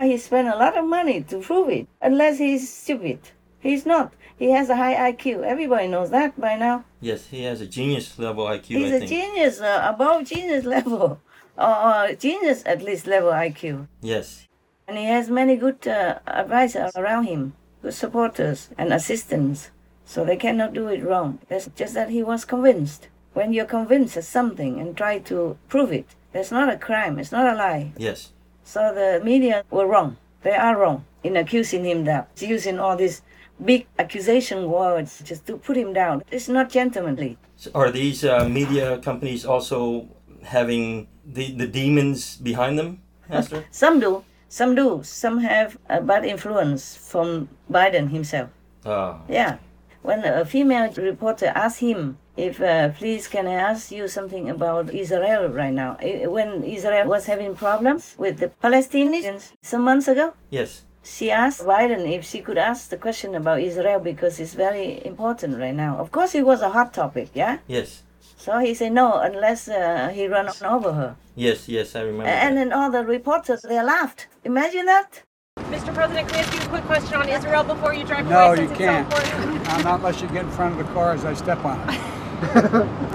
He 0.00 0.16
spent 0.16 0.46
a 0.48 0.56
lot 0.56 0.78
of 0.78 0.84
money 0.86 1.22
to 1.24 1.40
prove 1.40 1.68
it, 1.70 1.88
unless 2.00 2.38
he's 2.38 2.72
stupid. 2.72 3.18
He's 3.58 3.84
not. 3.84 4.12
He 4.38 4.52
has 4.52 4.70
a 4.70 4.76
high 4.76 5.12
IQ. 5.12 5.42
Everybody 5.42 5.88
knows 5.88 6.10
that 6.10 6.38
by 6.40 6.54
now. 6.56 6.84
Yes, 7.00 7.26
he 7.26 7.42
has 7.42 7.60
a 7.60 7.66
genius 7.66 8.16
level 8.16 8.44
IQ, 8.46 8.66
He's 8.66 8.92
I 8.92 8.96
a 8.96 8.98
think. 9.00 9.10
genius, 9.10 9.60
uh, 9.60 9.82
above 9.92 10.24
genius 10.26 10.64
level, 10.76 11.20
or, 11.58 12.08
or 12.08 12.14
genius 12.14 12.62
at 12.64 12.82
least 12.82 13.06
level 13.06 13.30
IQ. 13.30 13.88
Yes. 14.00 14.46
And 14.86 14.96
he 14.96 15.04
has 15.04 15.28
many 15.28 15.56
good 15.56 15.86
uh, 15.86 16.20
advisors 16.26 16.92
around 16.96 17.24
him, 17.24 17.54
good 17.82 17.94
supporters 17.94 18.70
and 18.78 18.92
assistants, 18.92 19.70
so 20.04 20.24
they 20.24 20.36
cannot 20.36 20.72
do 20.72 20.88
it 20.88 21.04
wrong. 21.04 21.40
It's 21.50 21.68
just 21.76 21.94
that 21.94 22.08
he 22.08 22.22
was 22.22 22.46
convinced. 22.46 23.08
When 23.34 23.52
you're 23.52 23.66
convinced 23.66 24.16
of 24.16 24.24
something 24.24 24.80
and 24.80 24.96
try 24.96 25.18
to 25.18 25.58
prove 25.68 25.92
it, 25.92 26.06
that's 26.32 26.50
not 26.50 26.72
a 26.72 26.78
crime, 26.78 27.18
it's 27.18 27.32
not 27.32 27.52
a 27.52 27.54
lie. 27.54 27.92
Yes. 27.98 28.32
So 28.64 28.94
the 28.94 29.22
media 29.22 29.64
were 29.70 29.86
wrong. 29.86 30.16
They 30.42 30.54
are 30.54 30.78
wrong 30.78 31.04
in 31.22 31.36
accusing 31.36 31.84
him 31.84 32.04
that 32.04 32.30
using 32.38 32.78
all 32.78 32.96
these 32.96 33.22
big 33.62 33.86
accusation 33.98 34.70
words 34.70 35.20
just 35.24 35.46
to 35.46 35.56
put 35.56 35.76
him 35.76 35.92
down. 35.92 36.22
It's 36.30 36.48
not 36.48 36.70
gentlemanly. 36.70 37.36
So 37.56 37.70
are 37.74 37.90
these 37.90 38.24
uh, 38.24 38.48
media 38.48 38.98
companies 38.98 39.44
also 39.44 40.08
having 40.48 41.08
the, 41.24 41.52
the 41.52 41.66
demons 41.66 42.36
behind 42.36 42.78
them, 42.78 43.02
Master? 43.28 43.64
Some 43.70 44.00
do, 44.00 44.24
some 44.48 44.74
do. 44.74 45.02
Some 45.04 45.38
have 45.40 45.78
a 45.88 46.00
bad 46.00 46.24
influence 46.24 46.96
from 46.96 47.48
Biden 47.70 48.10
himself. 48.10 48.50
Ah, 48.84 49.20
Yeah. 49.28 49.58
When 50.02 50.24
a 50.24 50.44
female 50.44 50.90
reporter 50.96 51.52
asked 51.54 51.80
him 51.80 52.16
if, 52.36 52.60
uh, 52.62 52.90
please, 52.90 53.26
can 53.26 53.46
I 53.46 53.54
ask 53.54 53.90
you 53.90 54.06
something 54.08 54.48
about 54.48 54.94
Israel 54.94 55.48
right 55.48 55.74
now? 55.74 55.98
When 56.00 56.62
Israel 56.62 57.08
was 57.08 57.26
having 57.26 57.54
problems 57.54 58.14
with 58.16 58.38
the 58.38 58.50
Palestinians 58.62 59.52
some 59.60 59.82
months 59.82 60.08
ago, 60.08 60.32
yes. 60.48 60.82
she 61.02 61.30
asked 61.30 61.62
Biden 61.66 62.10
if 62.10 62.24
she 62.24 62.40
could 62.40 62.56
ask 62.56 62.88
the 62.88 62.96
question 62.96 63.34
about 63.34 63.60
Israel 63.60 63.98
because 63.98 64.38
it's 64.40 64.54
very 64.54 65.04
important 65.04 65.58
right 65.58 65.74
now. 65.74 65.98
Of 65.98 66.12
course, 66.12 66.34
it 66.34 66.46
was 66.46 66.62
a 66.62 66.70
hot 66.70 66.94
topic, 66.94 67.28
yeah? 67.34 67.58
Yes. 67.66 68.02
So 68.48 68.58
he 68.60 68.72
said 68.72 68.92
no 68.92 69.18
unless 69.18 69.68
uh, 69.68 70.08
he 70.08 70.26
run 70.26 70.48
over 70.64 70.94
her. 70.94 71.16
Yes, 71.36 71.68
yes, 71.68 71.94
I 71.94 72.00
remember. 72.00 72.30
And 72.30 72.56
then 72.56 72.72
all 72.72 72.90
the 72.90 73.04
reporters, 73.04 73.60
they 73.60 73.82
laughed. 73.82 74.26
Imagine 74.42 74.86
that. 74.86 75.22
Mr. 75.68 75.92
President, 75.92 76.26
can 76.30 76.38
I 76.38 76.42
ask 76.44 76.54
you 76.54 76.60
a 76.60 76.68
quick 76.70 76.84
question 76.84 77.16
on 77.16 77.28
Israel 77.28 77.62
before 77.62 77.92
you 77.92 78.04
drive 78.04 78.26
No, 78.26 78.54
away? 78.54 78.62
you 78.62 78.70
can't. 78.70 79.06
It's 79.12 79.20
so 79.20 79.26
important? 79.36 79.68
I'm 79.68 79.84
not 79.84 79.96
unless 79.96 80.22
you 80.22 80.28
get 80.28 80.46
in 80.46 80.50
front 80.50 80.80
of 80.80 80.86
the 80.86 80.90
car 80.94 81.12
as 81.12 81.26
I 81.26 81.34
step 81.34 81.62
on 81.62 81.78
it. 81.90 81.90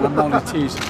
I'm 0.02 0.18
only 0.20 0.40
teasing. 0.46 0.80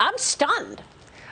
I'm 0.00 0.16
stunned. 0.16 0.80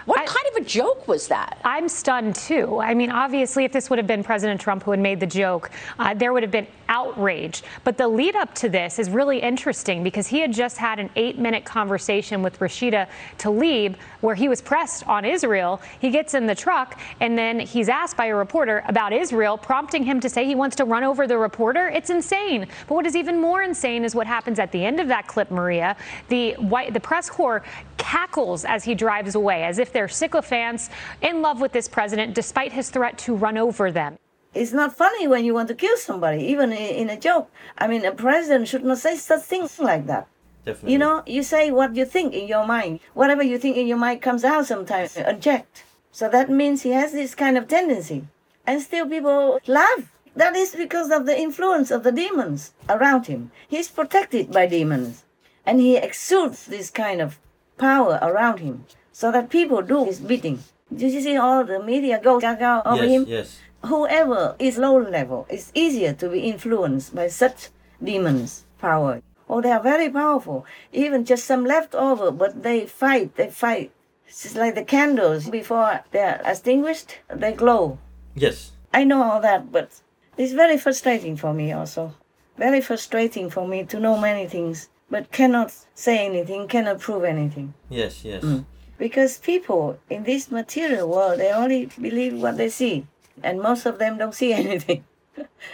What 0.07 0.27
kind 0.27 0.57
of 0.57 0.63
a 0.63 0.67
joke 0.67 1.07
was 1.07 1.29
that? 1.29 1.59
I'm 1.65 1.89
stunned 1.89 2.35
too. 2.35 2.81
I 2.81 2.95
mean, 2.95 3.11
obviously, 3.11 3.65
if 3.65 3.73
this 3.73 3.91
would 3.91 3.99
have 3.99 4.07
been 4.07 4.25
President 4.25 4.61
Trump 4.61 4.83
who 4.83 4.91
had 4.91 5.01
made 5.01 5.21
the 5.21 5.27
joke, 5.27 5.71
uh, 5.99 6.15
there 6.15 6.33
would 6.33 6.43
have 6.43 6.51
been 6.51 6.67
outrage. 6.91 7.63
But 7.85 7.97
the 7.97 8.07
lead 8.07 8.37
up 8.37 8.55
to 8.57 8.69
this 8.69 8.99
is 8.99 9.09
really 9.09 9.39
interesting 9.39 10.03
because 10.03 10.27
he 10.27 10.41
had 10.41 10.53
just 10.53 10.77
had 10.77 10.99
an 10.99 11.09
eight 11.17 11.39
minute 11.39 11.65
conversation 11.65 12.43
with 12.43 12.59
Rashida 12.59 13.09
Tlaib 13.39 13.95
where 14.21 14.35
he 14.35 14.49
was 14.49 14.61
pressed 14.61 15.07
on 15.09 15.25
Israel. 15.25 15.81
He 16.01 16.11
gets 16.11 16.35
in 16.35 16.47
the 16.47 16.55
truck 16.55 17.01
and 17.21 17.39
then 17.39 17.61
he's 17.61 17.89
asked 17.89 18.17
by 18.17 18.27
a 18.27 18.35
reporter 18.35 18.85
about 18.87 19.13
Israel, 19.13 19.57
prompting 19.57 20.05
him 20.05 20.21
to 20.21 20.29
say 20.29 20.45
he 20.45 20.55
wants 20.55 20.77
to 20.77 20.85
run 20.85 21.05
over 21.05 21.27
the 21.27 21.39
reporter. 21.39 21.89
It's 21.89 22.11
insane. 22.11 22.67
But 22.89 22.95
what 22.97 23.07
is 23.07 23.17
even 23.17 23.41
more 23.41 23.63
insane 23.63 24.05
is 24.05 24.15
what 24.15 24.27
happens 24.27 24.59
at 24.59 24.73
the 24.73 24.85
end 24.85 25.01
of 25.01 25.09
that 25.09 25.27
clip, 25.29 25.51
Maria. 25.51 25.97
The 26.29 26.55
white, 26.55 26.93
the 26.93 27.01
press 27.01 27.31
corps 27.31 27.63
cackles 27.97 28.65
as 28.65 28.83
he 28.83 28.95
drives 28.95 29.37
away, 29.37 29.63
as 29.63 29.79
if 29.79 29.93
they're 29.93 30.09
sycophants 30.09 30.91
in 31.23 31.41
love 31.43 31.61
with 31.61 31.71
this 31.71 31.89
president, 31.89 32.35
despite 32.35 32.73
his 32.73 32.91
threat 32.91 33.17
to 33.19 33.35
run 33.35 33.57
over 33.57 33.93
them. 33.93 34.19
It's 34.53 34.73
not 34.73 34.97
funny 34.97 35.29
when 35.29 35.45
you 35.45 35.55
want 35.55 35.69
to 35.69 35.75
kill 35.75 35.97
somebody, 35.97 36.43
even 36.45 36.73
in 36.73 37.09
a 37.09 37.19
joke. 37.19 37.51
I 37.79 37.87
mean, 37.87 38.05
a 38.05 38.13
president 38.13 38.67
should 38.69 38.85
not 38.85 38.99
say 38.99 39.17
such 39.17 39.43
things 39.43 39.79
like 39.79 40.07
that. 40.07 40.27
Definitely. 40.65 40.93
You 40.93 40.99
know, 40.99 41.23
you 41.27 41.43
say 41.43 41.71
what 41.71 41.95
you 41.97 42.05
think 42.05 42.35
in 42.35 42.49
your 42.49 42.67
mind. 42.67 43.01
Whatever 43.15 43.43
you 43.43 43.59
think 43.59 43.77
in 43.77 43.87
your 43.87 43.97
mind 43.97 44.23
comes 44.23 44.45
out 44.45 44.67
sometimes 44.67 45.17
unchecked. 45.17 45.85
So 46.13 46.29
that 46.29 46.51
means 46.51 46.83
he 46.83 46.91
has 46.91 47.13
this 47.13 47.35
kind 47.35 47.57
of 47.57 47.69
tendency. 47.69 48.27
And 48.67 48.83
still 48.83 49.09
people 49.09 49.61
laugh. 49.67 50.13
That 50.37 50.57
is 50.57 50.75
because 50.75 51.11
of 51.11 51.27
the 51.27 51.39
influence 51.39 51.91
of 51.91 52.03
the 52.03 52.13
demons 52.13 52.73
around 52.89 53.27
him. 53.27 53.51
He's 53.69 53.89
protected 53.89 54.53
by 54.53 54.67
demons. 54.67 55.25
And 55.65 55.81
he 55.81 55.97
exudes 55.97 56.67
this 56.67 56.91
kind 56.91 57.21
of 57.21 57.39
power 57.79 58.19
around 58.21 58.59
him. 58.59 58.85
So 59.13 59.31
that 59.33 59.51
people 59.51 59.83
do 59.83 60.05
his 60.05 60.19
bidding. 60.19 60.61
Did 60.95 61.13
you 61.13 61.21
see 61.21 61.37
all 61.37 61.65
the 61.65 61.83
media 61.83 62.21
go 62.23 62.41
gaga 62.41 62.83
over 62.85 63.05
yes, 63.05 63.11
him? 63.11 63.25
yes. 63.29 63.59
Whoever 63.85 64.57
is 64.59 64.79
low 64.79 64.99
level, 64.99 65.47
it's 65.49 65.73
easier 65.75 66.13
to 66.15 66.29
be 66.29 66.41
influenced 66.41 67.15
by 67.15 67.29
such 67.29 67.69
demons' 68.03 68.65
power. 68.79 69.23
Oh, 69.49 69.61
they 69.61 69.73
are 69.73 69.83
very 69.83 70.09
powerful. 70.09 70.65
Even 70.93 71.25
just 71.25 71.45
some 71.45 71.65
leftover, 71.65 72.31
but 72.31 72.63
they 72.63 72.87
fight, 72.87 73.37
they 73.37 73.51
fight. 73.51 73.91
It's 74.29 74.55
like 74.55 74.77
the 74.77 74.85
candles 74.85 75.51
before 75.51 76.05
they're 76.13 76.41
extinguished, 76.45 77.19
they 77.29 77.53
glow. 77.53 77.99
Yes. 78.35 78.73
I 78.95 79.03
know 79.05 79.23
all 79.23 79.41
that, 79.41 79.73
but 79.73 80.01
it's 80.37 80.53
very 80.53 80.79
frustrating 80.79 81.37
for 81.37 81.53
me 81.53 81.73
also. 81.73 82.15
Very 82.57 82.81
frustrating 82.81 83.51
for 83.51 83.67
me 83.67 83.85
to 83.87 83.99
know 83.99 84.19
many 84.19 84.47
things, 84.47 84.89
but 85.11 85.33
cannot 85.33 85.75
say 85.95 86.25
anything, 86.25 86.69
cannot 86.69 87.01
prove 87.01 87.25
anything. 87.25 87.75
Yes, 87.89 88.25
yes. 88.25 88.45
Mm. 88.45 88.67
Because 88.99 89.39
people 89.39 89.99
in 90.09 90.23
this 90.25 90.51
material 90.51 91.09
world, 91.09 91.41
they 91.41 91.51
only 91.51 91.87
believe 92.01 92.35
what 92.35 92.57
they 92.57 92.69
see, 92.69 93.07
and 93.43 93.61
most 93.61 93.87
of 93.87 93.99
them 93.99 94.19
don't 94.19 94.35
see 94.41 94.53
anything. 94.53 95.05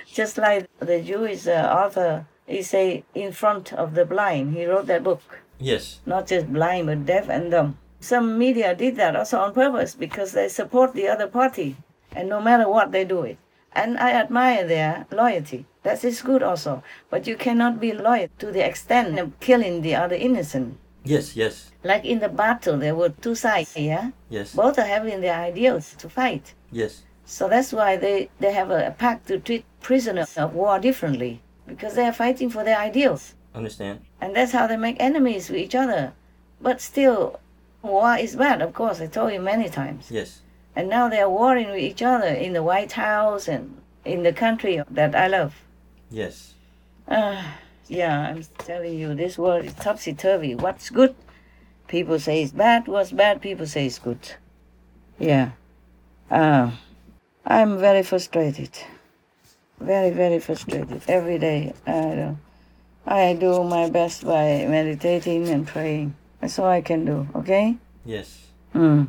Just 0.07 0.39
like 0.39 0.69
the 0.79 1.01
Jewish 1.01 1.47
uh, 1.47 1.69
author, 1.83 2.27
he 2.47 2.63
say, 2.63 3.05
in 3.15 3.33
front 3.33 3.73
of 3.73 3.95
the 3.95 4.05
blind, 4.05 4.55
he 4.55 4.67
wrote 4.67 4.87
that 4.87 5.03
book. 5.03 5.23
Yes. 5.59 6.01
Not 6.07 6.27
just 6.29 6.53
blind, 6.53 6.87
but 6.87 7.07
deaf 7.07 7.29
and 7.29 7.51
dumb. 7.51 7.79
Some 8.01 8.39
media 8.39 8.75
did 8.75 8.97
that 8.97 9.17
also 9.17 9.39
on 9.39 9.55
purpose 9.55 9.95
because 9.95 10.33
they 10.33 10.49
support 10.49 10.93
the 10.95 11.09
other 11.09 11.27
party, 11.27 11.77
and 12.15 12.29
no 12.29 12.41
matter 12.41 12.69
what, 12.69 12.93
they 12.93 13.05
do 13.05 13.23
it. 13.23 13.39
And 13.73 13.99
I 13.99 14.13
admire 14.13 14.67
their 14.67 15.07
loyalty. 15.11 15.67
That 15.83 16.03
is 16.05 16.23
good 16.23 16.43
also. 16.43 16.83
But 17.11 17.27
you 17.27 17.37
cannot 17.37 17.81
be 17.81 17.93
loyal 17.93 18.29
to 18.39 18.51
the 18.51 18.65
extent 18.67 19.19
of 19.19 19.39
killing 19.41 19.83
the 19.83 19.95
other 19.95 20.17
innocent. 20.17 20.79
Yes, 21.05 21.37
yes. 21.37 21.71
Like 21.85 22.05
in 22.05 22.19
the 22.19 22.29
battle, 22.29 22.79
there 22.79 22.97
were 22.97 23.11
two 23.11 23.35
sides, 23.35 23.77
yeah? 23.77 24.11
Yes. 24.29 24.55
Both 24.55 24.79
are 24.79 24.87
having 24.87 25.21
their 25.21 25.39
ideals 25.39 25.95
to 25.99 26.09
fight. 26.09 26.55
Yes. 26.73 27.03
So 27.27 27.49
that's 27.49 27.73
why 27.73 27.97
they, 27.97 28.31
they 28.41 28.53
have 28.53 28.71
a, 28.71 28.87
a 28.87 28.91
pact 28.93 29.27
to 29.29 29.39
treat 29.39 29.65
prisoners 29.81 30.39
of 30.39 30.55
war 30.55 30.79
differently, 30.79 31.43
because 31.67 31.95
they 31.95 32.07
are 32.07 32.12
fighting 32.12 32.49
for 32.49 32.65
their 32.65 32.79
ideals. 32.79 33.35
Understand? 33.55 34.01
And 34.21 34.35
that's 34.35 34.53
how 34.53 34.67
they 34.67 34.77
make 34.77 34.97
enemies 34.99 35.51
with 35.51 35.59
each 35.59 35.75
other. 35.75 36.12
But 36.61 36.81
still, 36.81 37.41
war 37.83 38.17
is 38.17 38.37
bad, 38.37 38.62
of 38.62 38.73
course, 38.73 39.01
I 39.01 39.09
told 39.09 39.33
you 39.33 39.41
many 39.41 39.69
times. 39.69 40.11
Yes. 40.11 40.41
And 40.75 40.89
now 40.89 41.09
they 41.09 41.21
are 41.21 41.29
warring 41.29 41.69
with 41.69 41.81
each 41.81 42.03
other 42.03 42.29
in 42.29 42.53
the 42.53 42.62
White 42.62 42.93
House 42.93 43.49
and 43.49 43.77
in 44.05 44.23
the 44.23 44.33
country 44.33 44.83
that 44.91 45.15
I 45.15 45.27
love. 45.27 45.55
Yes. 46.11 46.55
Uh, 47.09 47.43
yeah, 47.89 48.29
I'm 48.29 48.45
telling 48.59 48.99
you, 48.99 49.15
this 49.15 49.37
world 49.37 49.65
is 49.65 49.75
topsy 49.75 50.15
turvy. 50.15 50.55
What's 50.55 50.91
good? 50.91 51.15
People 51.89 52.19
say 52.19 52.43
it's 52.43 52.53
bad. 52.53 52.87
What's 52.89 53.12
bad? 53.12 53.41
People 53.41 53.67
say 53.67 53.87
it's 53.87 53.99
good. 53.99 54.19
Yeah. 55.19 55.51
Uh, 56.31 56.71
I'm 57.47 57.79
very 57.79 58.03
frustrated. 58.03 58.71
Very, 59.79 60.11
very 60.11 60.41
frustrated. 60.41 61.03
Every 61.07 61.39
day, 61.39 61.75
I 61.87 62.01
do, 62.15 62.39
I 63.07 63.35
do 63.35 63.63
my 63.63 63.89
best 63.89 64.25
by 64.25 64.67
meditating 64.69 65.49
and 65.49 65.65
praying. 65.67 66.17
That's 66.41 66.59
all 66.59 66.67
I 66.67 66.81
can 66.81 67.05
do, 67.05 67.29
okay? 67.37 67.77
Yes. 68.05 68.47
Mm. 68.75 69.09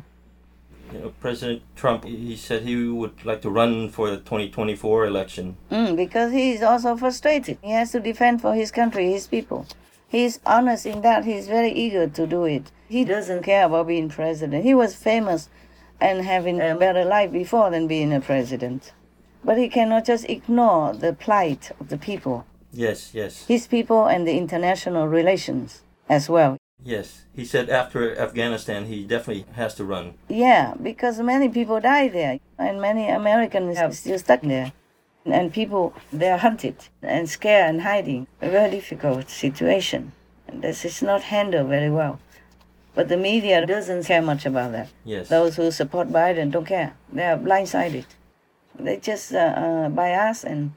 You 0.92 0.98
know, 1.00 1.12
President 1.20 1.62
Trump, 1.74 2.04
he 2.04 2.36
said 2.36 2.62
he 2.62 2.84
would 2.86 3.24
like 3.24 3.42
to 3.42 3.50
run 3.50 3.90
for 3.90 4.08
the 4.08 4.18
2024 4.18 5.06
election. 5.06 5.56
Mm, 5.70 5.96
because 5.96 6.32
he 6.32 6.52
is 6.52 6.62
also 6.62 6.96
frustrated. 6.96 7.58
He 7.60 7.72
has 7.72 7.90
to 7.92 8.00
defend 8.00 8.40
for 8.40 8.54
his 8.54 8.70
country, 8.70 9.10
his 9.10 9.26
people. 9.26 9.66
He's 10.06 10.38
honest 10.46 10.86
in 10.86 11.02
that. 11.02 11.24
He's 11.24 11.48
very 11.48 11.72
eager 11.72 12.06
to 12.08 12.26
do 12.26 12.44
it. 12.44 12.70
He 12.88 13.04
doesn't 13.04 13.42
care 13.42 13.66
about 13.66 13.88
being 13.88 14.08
president. 14.08 14.64
He 14.64 14.74
was 14.74 14.94
famous 14.94 15.50
and 16.00 16.24
having 16.24 16.60
a 16.60 16.76
better 16.76 17.04
life 17.04 17.32
before 17.32 17.70
than 17.70 17.86
being 17.86 18.12
a 18.12 18.20
president. 18.20 18.92
But 19.44 19.58
he 19.58 19.68
cannot 19.68 20.04
just 20.04 20.28
ignore 20.28 20.92
the 20.92 21.12
plight 21.12 21.70
of 21.80 21.88
the 21.88 21.98
people. 21.98 22.46
Yes, 22.72 23.14
yes. 23.14 23.46
His 23.46 23.66
people 23.66 24.06
and 24.06 24.26
the 24.26 24.36
international 24.36 25.08
relations 25.08 25.82
as 26.08 26.28
well. 26.28 26.58
Yes, 26.82 27.24
he 27.34 27.44
said 27.44 27.68
after 27.70 28.16
Afghanistan, 28.16 28.86
he 28.86 29.04
definitely 29.04 29.46
has 29.54 29.74
to 29.74 29.84
run. 29.84 30.14
Yeah, 30.28 30.74
because 30.80 31.18
many 31.20 31.48
people 31.48 31.80
die 31.80 32.08
there, 32.08 32.38
and 32.56 32.80
many 32.80 33.08
Americans 33.08 33.78
are 33.78 33.92
still 33.92 34.18
stuck 34.18 34.42
there. 34.42 34.72
And 35.24 35.52
people, 35.52 35.92
they're 36.12 36.38
hunted 36.38 36.76
and 37.02 37.28
scared 37.28 37.68
and 37.70 37.82
hiding. 37.82 38.28
A 38.40 38.48
very 38.48 38.70
difficult 38.70 39.28
situation. 39.28 40.12
And 40.46 40.62
this 40.62 40.84
is 40.84 41.02
not 41.02 41.22
handled 41.24 41.68
very 41.68 41.90
well. 41.90 42.20
But 42.98 43.06
the 43.06 43.16
media 43.16 43.64
doesn't 43.64 44.06
care 44.06 44.20
much 44.20 44.44
about 44.44 44.72
that. 44.72 44.88
Yes. 45.04 45.28
Those 45.28 45.54
who 45.54 45.70
support 45.70 46.08
Biden 46.08 46.50
don't 46.50 46.66
care. 46.66 46.96
They 47.12 47.26
are 47.26 47.38
blindsided. 47.38 48.06
They 48.76 48.96
just 48.96 49.32
uh, 49.32 49.38
uh, 49.38 49.88
bias 49.88 50.42
and, 50.42 50.72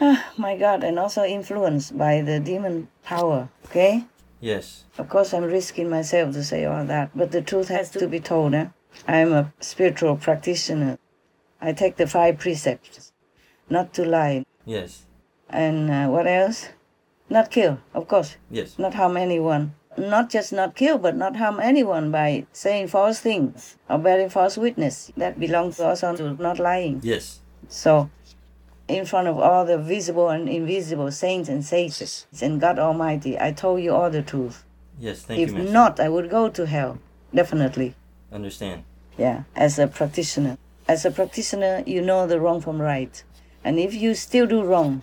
oh 0.00 0.24
my 0.36 0.56
God, 0.56 0.82
and 0.82 0.98
also 0.98 1.22
influenced 1.22 1.96
by 1.96 2.20
the 2.20 2.40
demon 2.40 2.88
power. 3.04 3.48
Okay? 3.66 4.06
Yes. 4.40 4.82
Of 4.98 5.08
course, 5.08 5.32
I'm 5.32 5.44
risking 5.44 5.88
myself 5.88 6.34
to 6.34 6.42
say 6.42 6.64
all 6.64 6.84
that, 6.86 7.12
but 7.14 7.30
the 7.30 7.42
truth 7.42 7.68
has 7.68 7.92
to 7.92 8.08
be 8.08 8.18
told. 8.18 8.52
Eh? 8.52 8.66
I'm 9.06 9.32
a 9.32 9.52
spiritual 9.60 10.16
practitioner. 10.16 10.98
I 11.60 11.72
take 11.74 11.94
the 11.94 12.08
five 12.08 12.40
precepts 12.40 13.12
not 13.68 13.94
to 13.94 14.04
lie. 14.04 14.44
Yes. 14.66 15.06
And 15.48 15.92
uh, 15.92 16.08
what 16.08 16.26
else? 16.26 16.70
Not 17.28 17.52
kill, 17.52 17.78
of 17.94 18.08
course. 18.08 18.36
Yes. 18.50 18.80
Not 18.80 18.94
harm 18.94 19.16
anyone. 19.16 19.76
Not 19.96 20.30
just 20.30 20.52
not 20.52 20.76
kill, 20.76 20.98
but 20.98 21.16
not 21.16 21.36
harm 21.36 21.60
anyone 21.60 22.10
by 22.10 22.46
saying 22.52 22.88
false 22.88 23.20
things 23.20 23.76
or 23.88 23.98
bearing 23.98 24.28
false 24.28 24.56
witness. 24.56 25.12
That 25.16 25.38
belongs 25.38 25.80
also 25.80 26.16
to 26.16 26.40
not 26.40 26.58
lying. 26.58 27.00
Yes. 27.02 27.40
So, 27.68 28.10
in 28.88 29.04
front 29.04 29.28
of 29.28 29.38
all 29.38 29.64
the 29.64 29.78
visible 29.78 30.28
and 30.28 30.48
invisible 30.48 31.10
saints 31.10 31.48
and 31.48 31.64
sages 31.64 32.26
and 32.40 32.60
God 32.60 32.78
Almighty, 32.78 33.38
I 33.38 33.52
told 33.52 33.82
you 33.82 33.94
all 33.94 34.10
the 34.10 34.22
truth. 34.22 34.64
Yes, 34.98 35.22
thank 35.22 35.40
if 35.40 35.50
you, 35.50 35.56
Master. 35.56 35.72
not, 35.72 36.00
I 36.00 36.08
would 36.08 36.30
go 36.30 36.48
to 36.48 36.66
hell. 36.66 36.98
Definitely. 37.34 37.94
Understand. 38.32 38.84
Yeah, 39.16 39.44
as 39.56 39.78
a 39.78 39.86
practitioner. 39.86 40.58
As 40.88 41.04
a 41.04 41.10
practitioner, 41.10 41.82
you 41.86 42.00
know 42.00 42.26
the 42.26 42.40
wrong 42.40 42.60
from 42.60 42.80
right. 42.80 43.22
And 43.62 43.78
if 43.78 43.94
you 43.94 44.14
still 44.14 44.46
do 44.46 44.62
wrong, 44.62 45.02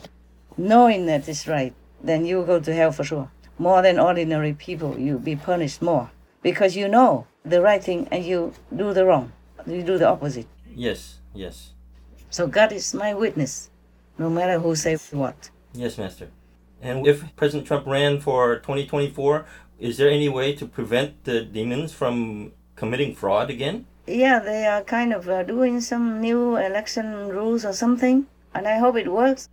knowing 0.58 1.06
that 1.06 1.28
it's 1.28 1.47
right, 1.47 1.73
then 2.04 2.26
you 2.26 2.38
will 2.38 2.45
go 2.45 2.60
to 2.60 2.73
hell 2.73 2.91
for 2.91 3.04
sure. 3.04 3.32
More 3.59 3.81
than 3.81 3.99
ordinary 3.99 4.53
people, 4.53 4.97
you 4.99 5.17
be 5.17 5.35
punished 5.35 5.81
more 5.81 6.11
because 6.41 6.75
you 6.75 6.87
know 6.87 7.25
the 7.43 7.61
right 7.61 7.83
thing 7.83 8.07
and 8.11 8.23
you 8.23 8.53
do 8.75 8.93
the 8.93 9.05
wrong. 9.05 9.31
You 9.65 9.83
do 9.83 9.97
the 9.97 10.07
opposite. 10.07 10.47
Yes, 10.73 11.19
yes. 11.33 11.73
So 12.29 12.47
God 12.47 12.71
is 12.71 12.93
my 12.93 13.13
witness, 13.13 13.69
no 14.17 14.29
matter 14.29 14.59
who 14.59 14.75
says 14.75 15.09
what. 15.11 15.49
Yes, 15.73 15.97
Master. 15.97 16.29
And 16.81 17.07
if 17.07 17.35
President 17.35 17.67
Trump 17.67 17.87
ran 17.87 18.19
for 18.19 18.57
2024, 18.57 19.45
is 19.79 19.97
there 19.97 20.09
any 20.09 20.29
way 20.29 20.53
to 20.55 20.65
prevent 20.65 21.23
the 21.23 21.41
demons 21.41 21.93
from 21.93 22.51
committing 22.75 23.15
fraud 23.15 23.49
again? 23.49 23.85
Yeah, 24.05 24.39
they 24.39 24.65
are 24.65 24.83
kind 24.83 25.13
of 25.13 25.27
uh, 25.27 25.43
doing 25.43 25.81
some 25.81 26.21
new 26.21 26.55
election 26.55 27.27
rules 27.29 27.65
or 27.65 27.73
something, 27.73 28.27
and 28.53 28.67
I 28.67 28.77
hope 28.77 28.95
it 28.95 29.11
works. 29.11 29.49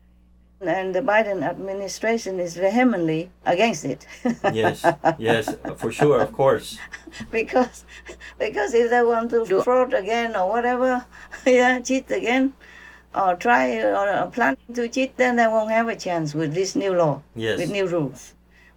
And 0.60 0.94
the 0.94 1.00
Biden 1.00 1.42
administration 1.42 2.40
is 2.40 2.56
vehemently 2.56 3.30
against 3.44 3.84
it. 3.84 4.06
yes, 4.52 4.84
yes, 5.18 5.54
for 5.76 5.92
sure, 5.92 6.20
of 6.20 6.32
course. 6.32 6.78
because 7.30 7.84
because 8.38 8.72
if 8.74 8.90
they 8.90 9.02
want 9.02 9.30
to 9.30 9.44
do 9.44 9.62
fraud 9.62 9.92
again 9.94 10.34
or 10.36 10.48
whatever, 10.48 11.04
yeah, 11.46 11.80
cheat 11.80 12.10
again, 12.10 12.54
or 13.14 13.34
try 13.36 13.76
or 13.82 14.30
plan 14.30 14.56
to 14.74 14.88
cheat, 14.88 15.16
then 15.16 15.36
they 15.36 15.46
won't 15.46 15.70
have 15.70 15.88
a 15.88 15.96
chance 15.96 16.34
with 16.34 16.54
this 16.54 16.74
new 16.74 16.94
law, 16.94 17.20
Yes. 17.34 17.58
with 17.58 17.70
new 17.70 17.86
rules. 17.86 18.34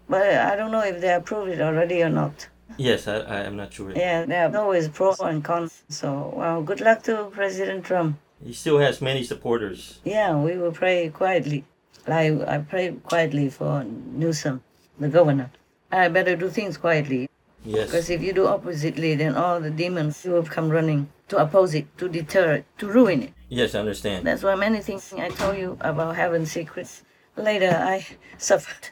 But 0.09 0.27
I 0.27 0.55
don't 0.55 0.71
know 0.71 0.83
if 0.83 0.99
they 0.99 1.13
approved 1.13 1.51
it 1.51 1.61
already 1.61 2.01
or 2.03 2.09
not. 2.09 2.47
Yes, 2.77 3.07
I, 3.07 3.17
I 3.19 3.39
am 3.41 3.55
not 3.55 3.71
sure. 3.73 3.91
Yeah, 3.91 4.25
there 4.25 4.49
are 4.49 4.57
always 4.57 4.87
pros 4.89 5.19
and 5.19 5.43
cons. 5.43 5.83
So, 5.89 6.33
well, 6.35 6.61
good 6.61 6.81
luck 6.81 7.03
to 7.03 7.25
President 7.31 7.85
Trump. 7.85 8.17
He 8.43 8.53
still 8.53 8.79
has 8.79 9.01
many 9.01 9.23
supporters. 9.23 9.99
Yeah, 10.03 10.35
we 10.37 10.57
will 10.57 10.71
pray 10.71 11.09
quietly. 11.09 11.65
Like 12.07 12.39
I 12.47 12.59
prayed 12.59 13.03
quietly 13.03 13.49
for 13.49 13.83
Newsom, 13.83 14.63
the 14.99 15.09
governor. 15.09 15.51
I 15.91 16.07
better 16.09 16.35
do 16.35 16.49
things 16.49 16.77
quietly. 16.77 17.29
Yes. 17.65 17.87
Because 17.87 18.09
if 18.09 18.21
you 18.21 18.33
do 18.33 18.47
oppositely, 18.47 19.15
then 19.15 19.35
all 19.35 19.59
the 19.59 19.71
demons 19.71 20.23
will 20.23 20.43
come 20.43 20.69
running 20.69 21.09
to 21.27 21.37
oppose 21.37 21.73
it, 21.73 21.85
to 21.97 22.07
deter 22.07 22.53
it, 22.53 22.65
to 22.77 22.87
ruin 22.87 23.23
it. 23.23 23.33
Yes, 23.49 23.75
I 23.75 23.79
understand. 23.79 24.25
That's 24.25 24.43
why 24.43 24.55
many 24.55 24.79
things 24.79 25.13
I 25.17 25.29
told 25.29 25.57
you 25.57 25.77
about 25.81 26.15
having 26.15 26.45
secrets. 26.45 27.03
Later, 27.35 27.69
I 27.71 28.05
suffered. 28.37 28.89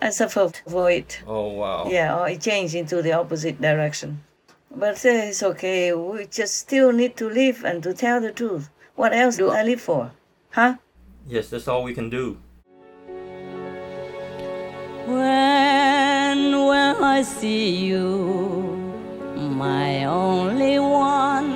I 0.00 0.10
suffered 0.10 0.60
for 0.66 0.90
it. 0.90 1.20
Oh, 1.26 1.48
wow. 1.48 1.88
Yeah, 1.90 2.18
or 2.18 2.28
it 2.28 2.40
changed 2.40 2.74
into 2.74 3.02
the 3.02 3.12
opposite 3.12 3.60
direction. 3.60 4.24
But 4.74 5.04
uh, 5.04 5.08
it's 5.30 5.42
okay. 5.42 5.92
We 5.92 6.26
just 6.26 6.56
still 6.56 6.92
need 6.92 7.16
to 7.16 7.28
live 7.28 7.64
and 7.64 7.82
to 7.82 7.94
tell 7.94 8.20
the 8.20 8.32
truth. 8.32 8.70
What 8.96 9.12
else 9.12 9.36
do 9.36 9.50
I 9.50 9.62
live 9.62 9.80
for? 9.80 10.12
Huh? 10.50 10.76
Yes, 11.26 11.48
that's 11.50 11.68
all 11.68 11.82
we 11.82 11.94
can 11.94 12.10
do. 12.10 12.38
When 15.06 16.52
will 16.52 17.04
I 17.04 17.22
see 17.22 17.76
you, 17.76 18.76
my 19.36 20.04
only 20.04 20.78
one? 20.78 21.48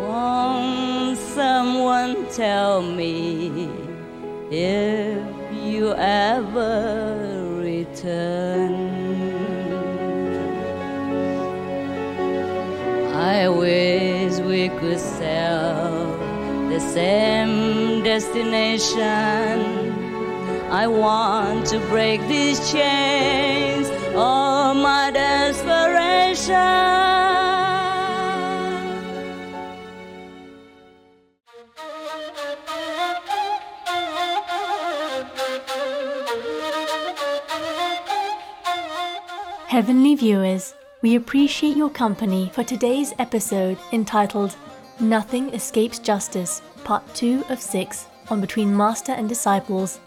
Won't 0.00 1.18
someone 1.18 2.26
tell 2.30 2.82
me 2.82 3.68
if 4.50 5.18
you 5.52 5.92
ever 5.94 7.60
return? 7.60 8.87
I 13.38 13.48
wish 13.48 14.40
we 14.40 14.68
could 14.68 14.98
sail 14.98 16.10
the 16.68 16.80
same 16.80 18.02
destination. 18.02 18.98
I 20.72 20.88
want 20.88 21.64
to 21.66 21.78
break 21.86 22.20
these 22.26 22.58
chains 22.72 23.88
of 24.16 24.76
my 24.76 25.12
desperation. 25.12 26.56
Heavenly 39.68 40.16
viewers, 40.16 40.74
we 41.00 41.14
appreciate 41.14 41.76
your 41.76 41.90
company 41.90 42.50
for 42.52 42.64
today's 42.64 43.14
episode 43.20 43.78
entitled 43.92 44.56
Nothing 44.98 45.54
Escapes 45.54 46.00
Justice, 46.00 46.60
Part 46.82 47.14
2 47.14 47.44
of 47.48 47.60
6 47.60 48.06
on 48.30 48.40
Between 48.40 48.76
Master 48.76 49.12
and 49.12 49.28
Disciples. 49.28 50.00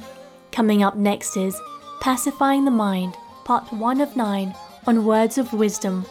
Coming 0.51 0.84
up 0.84 0.97
next 0.97 1.38
is 1.38 1.58
Pacifying 2.01 2.65
the 2.65 2.71
Mind, 2.71 3.15
Part 3.45 3.71
1 3.71 4.01
of 4.01 4.17
9 4.17 4.54
on 4.86 5.06
Words 5.06 5.38
of 5.38 5.54
Wisdom. 5.54 6.06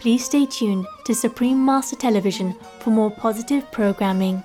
Please 0.00 0.24
stay 0.24 0.46
tuned 0.46 0.86
to 1.04 1.14
Supreme 1.14 1.64
Master 1.64 1.94
Television 1.94 2.56
for 2.80 2.90
more 2.90 3.10
positive 3.10 3.70
programming. 3.70 4.42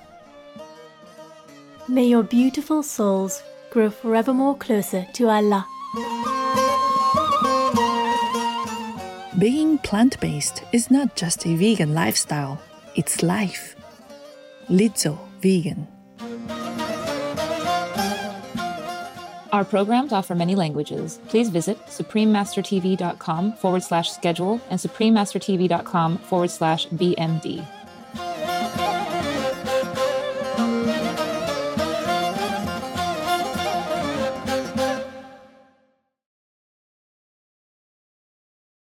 May 1.88 2.04
your 2.04 2.22
beautiful 2.22 2.84
souls 2.84 3.42
grow 3.72 3.90
forevermore 3.90 4.56
closer 4.56 5.04
to 5.14 5.28
Allah. 5.28 5.66
Being 9.42 9.78
plant 9.78 10.20
based 10.20 10.62
is 10.70 10.88
not 10.88 11.16
just 11.16 11.44
a 11.46 11.56
vegan 11.56 11.94
lifestyle, 11.94 12.62
it's 12.94 13.24
life. 13.24 13.74
Lizzo 14.70 15.18
Vegan. 15.40 15.88
Our 19.50 19.64
programs 19.64 20.12
offer 20.12 20.36
many 20.36 20.54
languages. 20.54 21.18
Please 21.26 21.48
visit 21.48 21.76
suprememastertv.com 21.86 23.54
forward 23.54 23.82
slash 23.82 24.12
schedule 24.12 24.60
and 24.70 24.78
suprememastertv.com 24.78 26.18
forward 26.18 26.50
slash 26.52 26.86
BMD. 26.90 27.66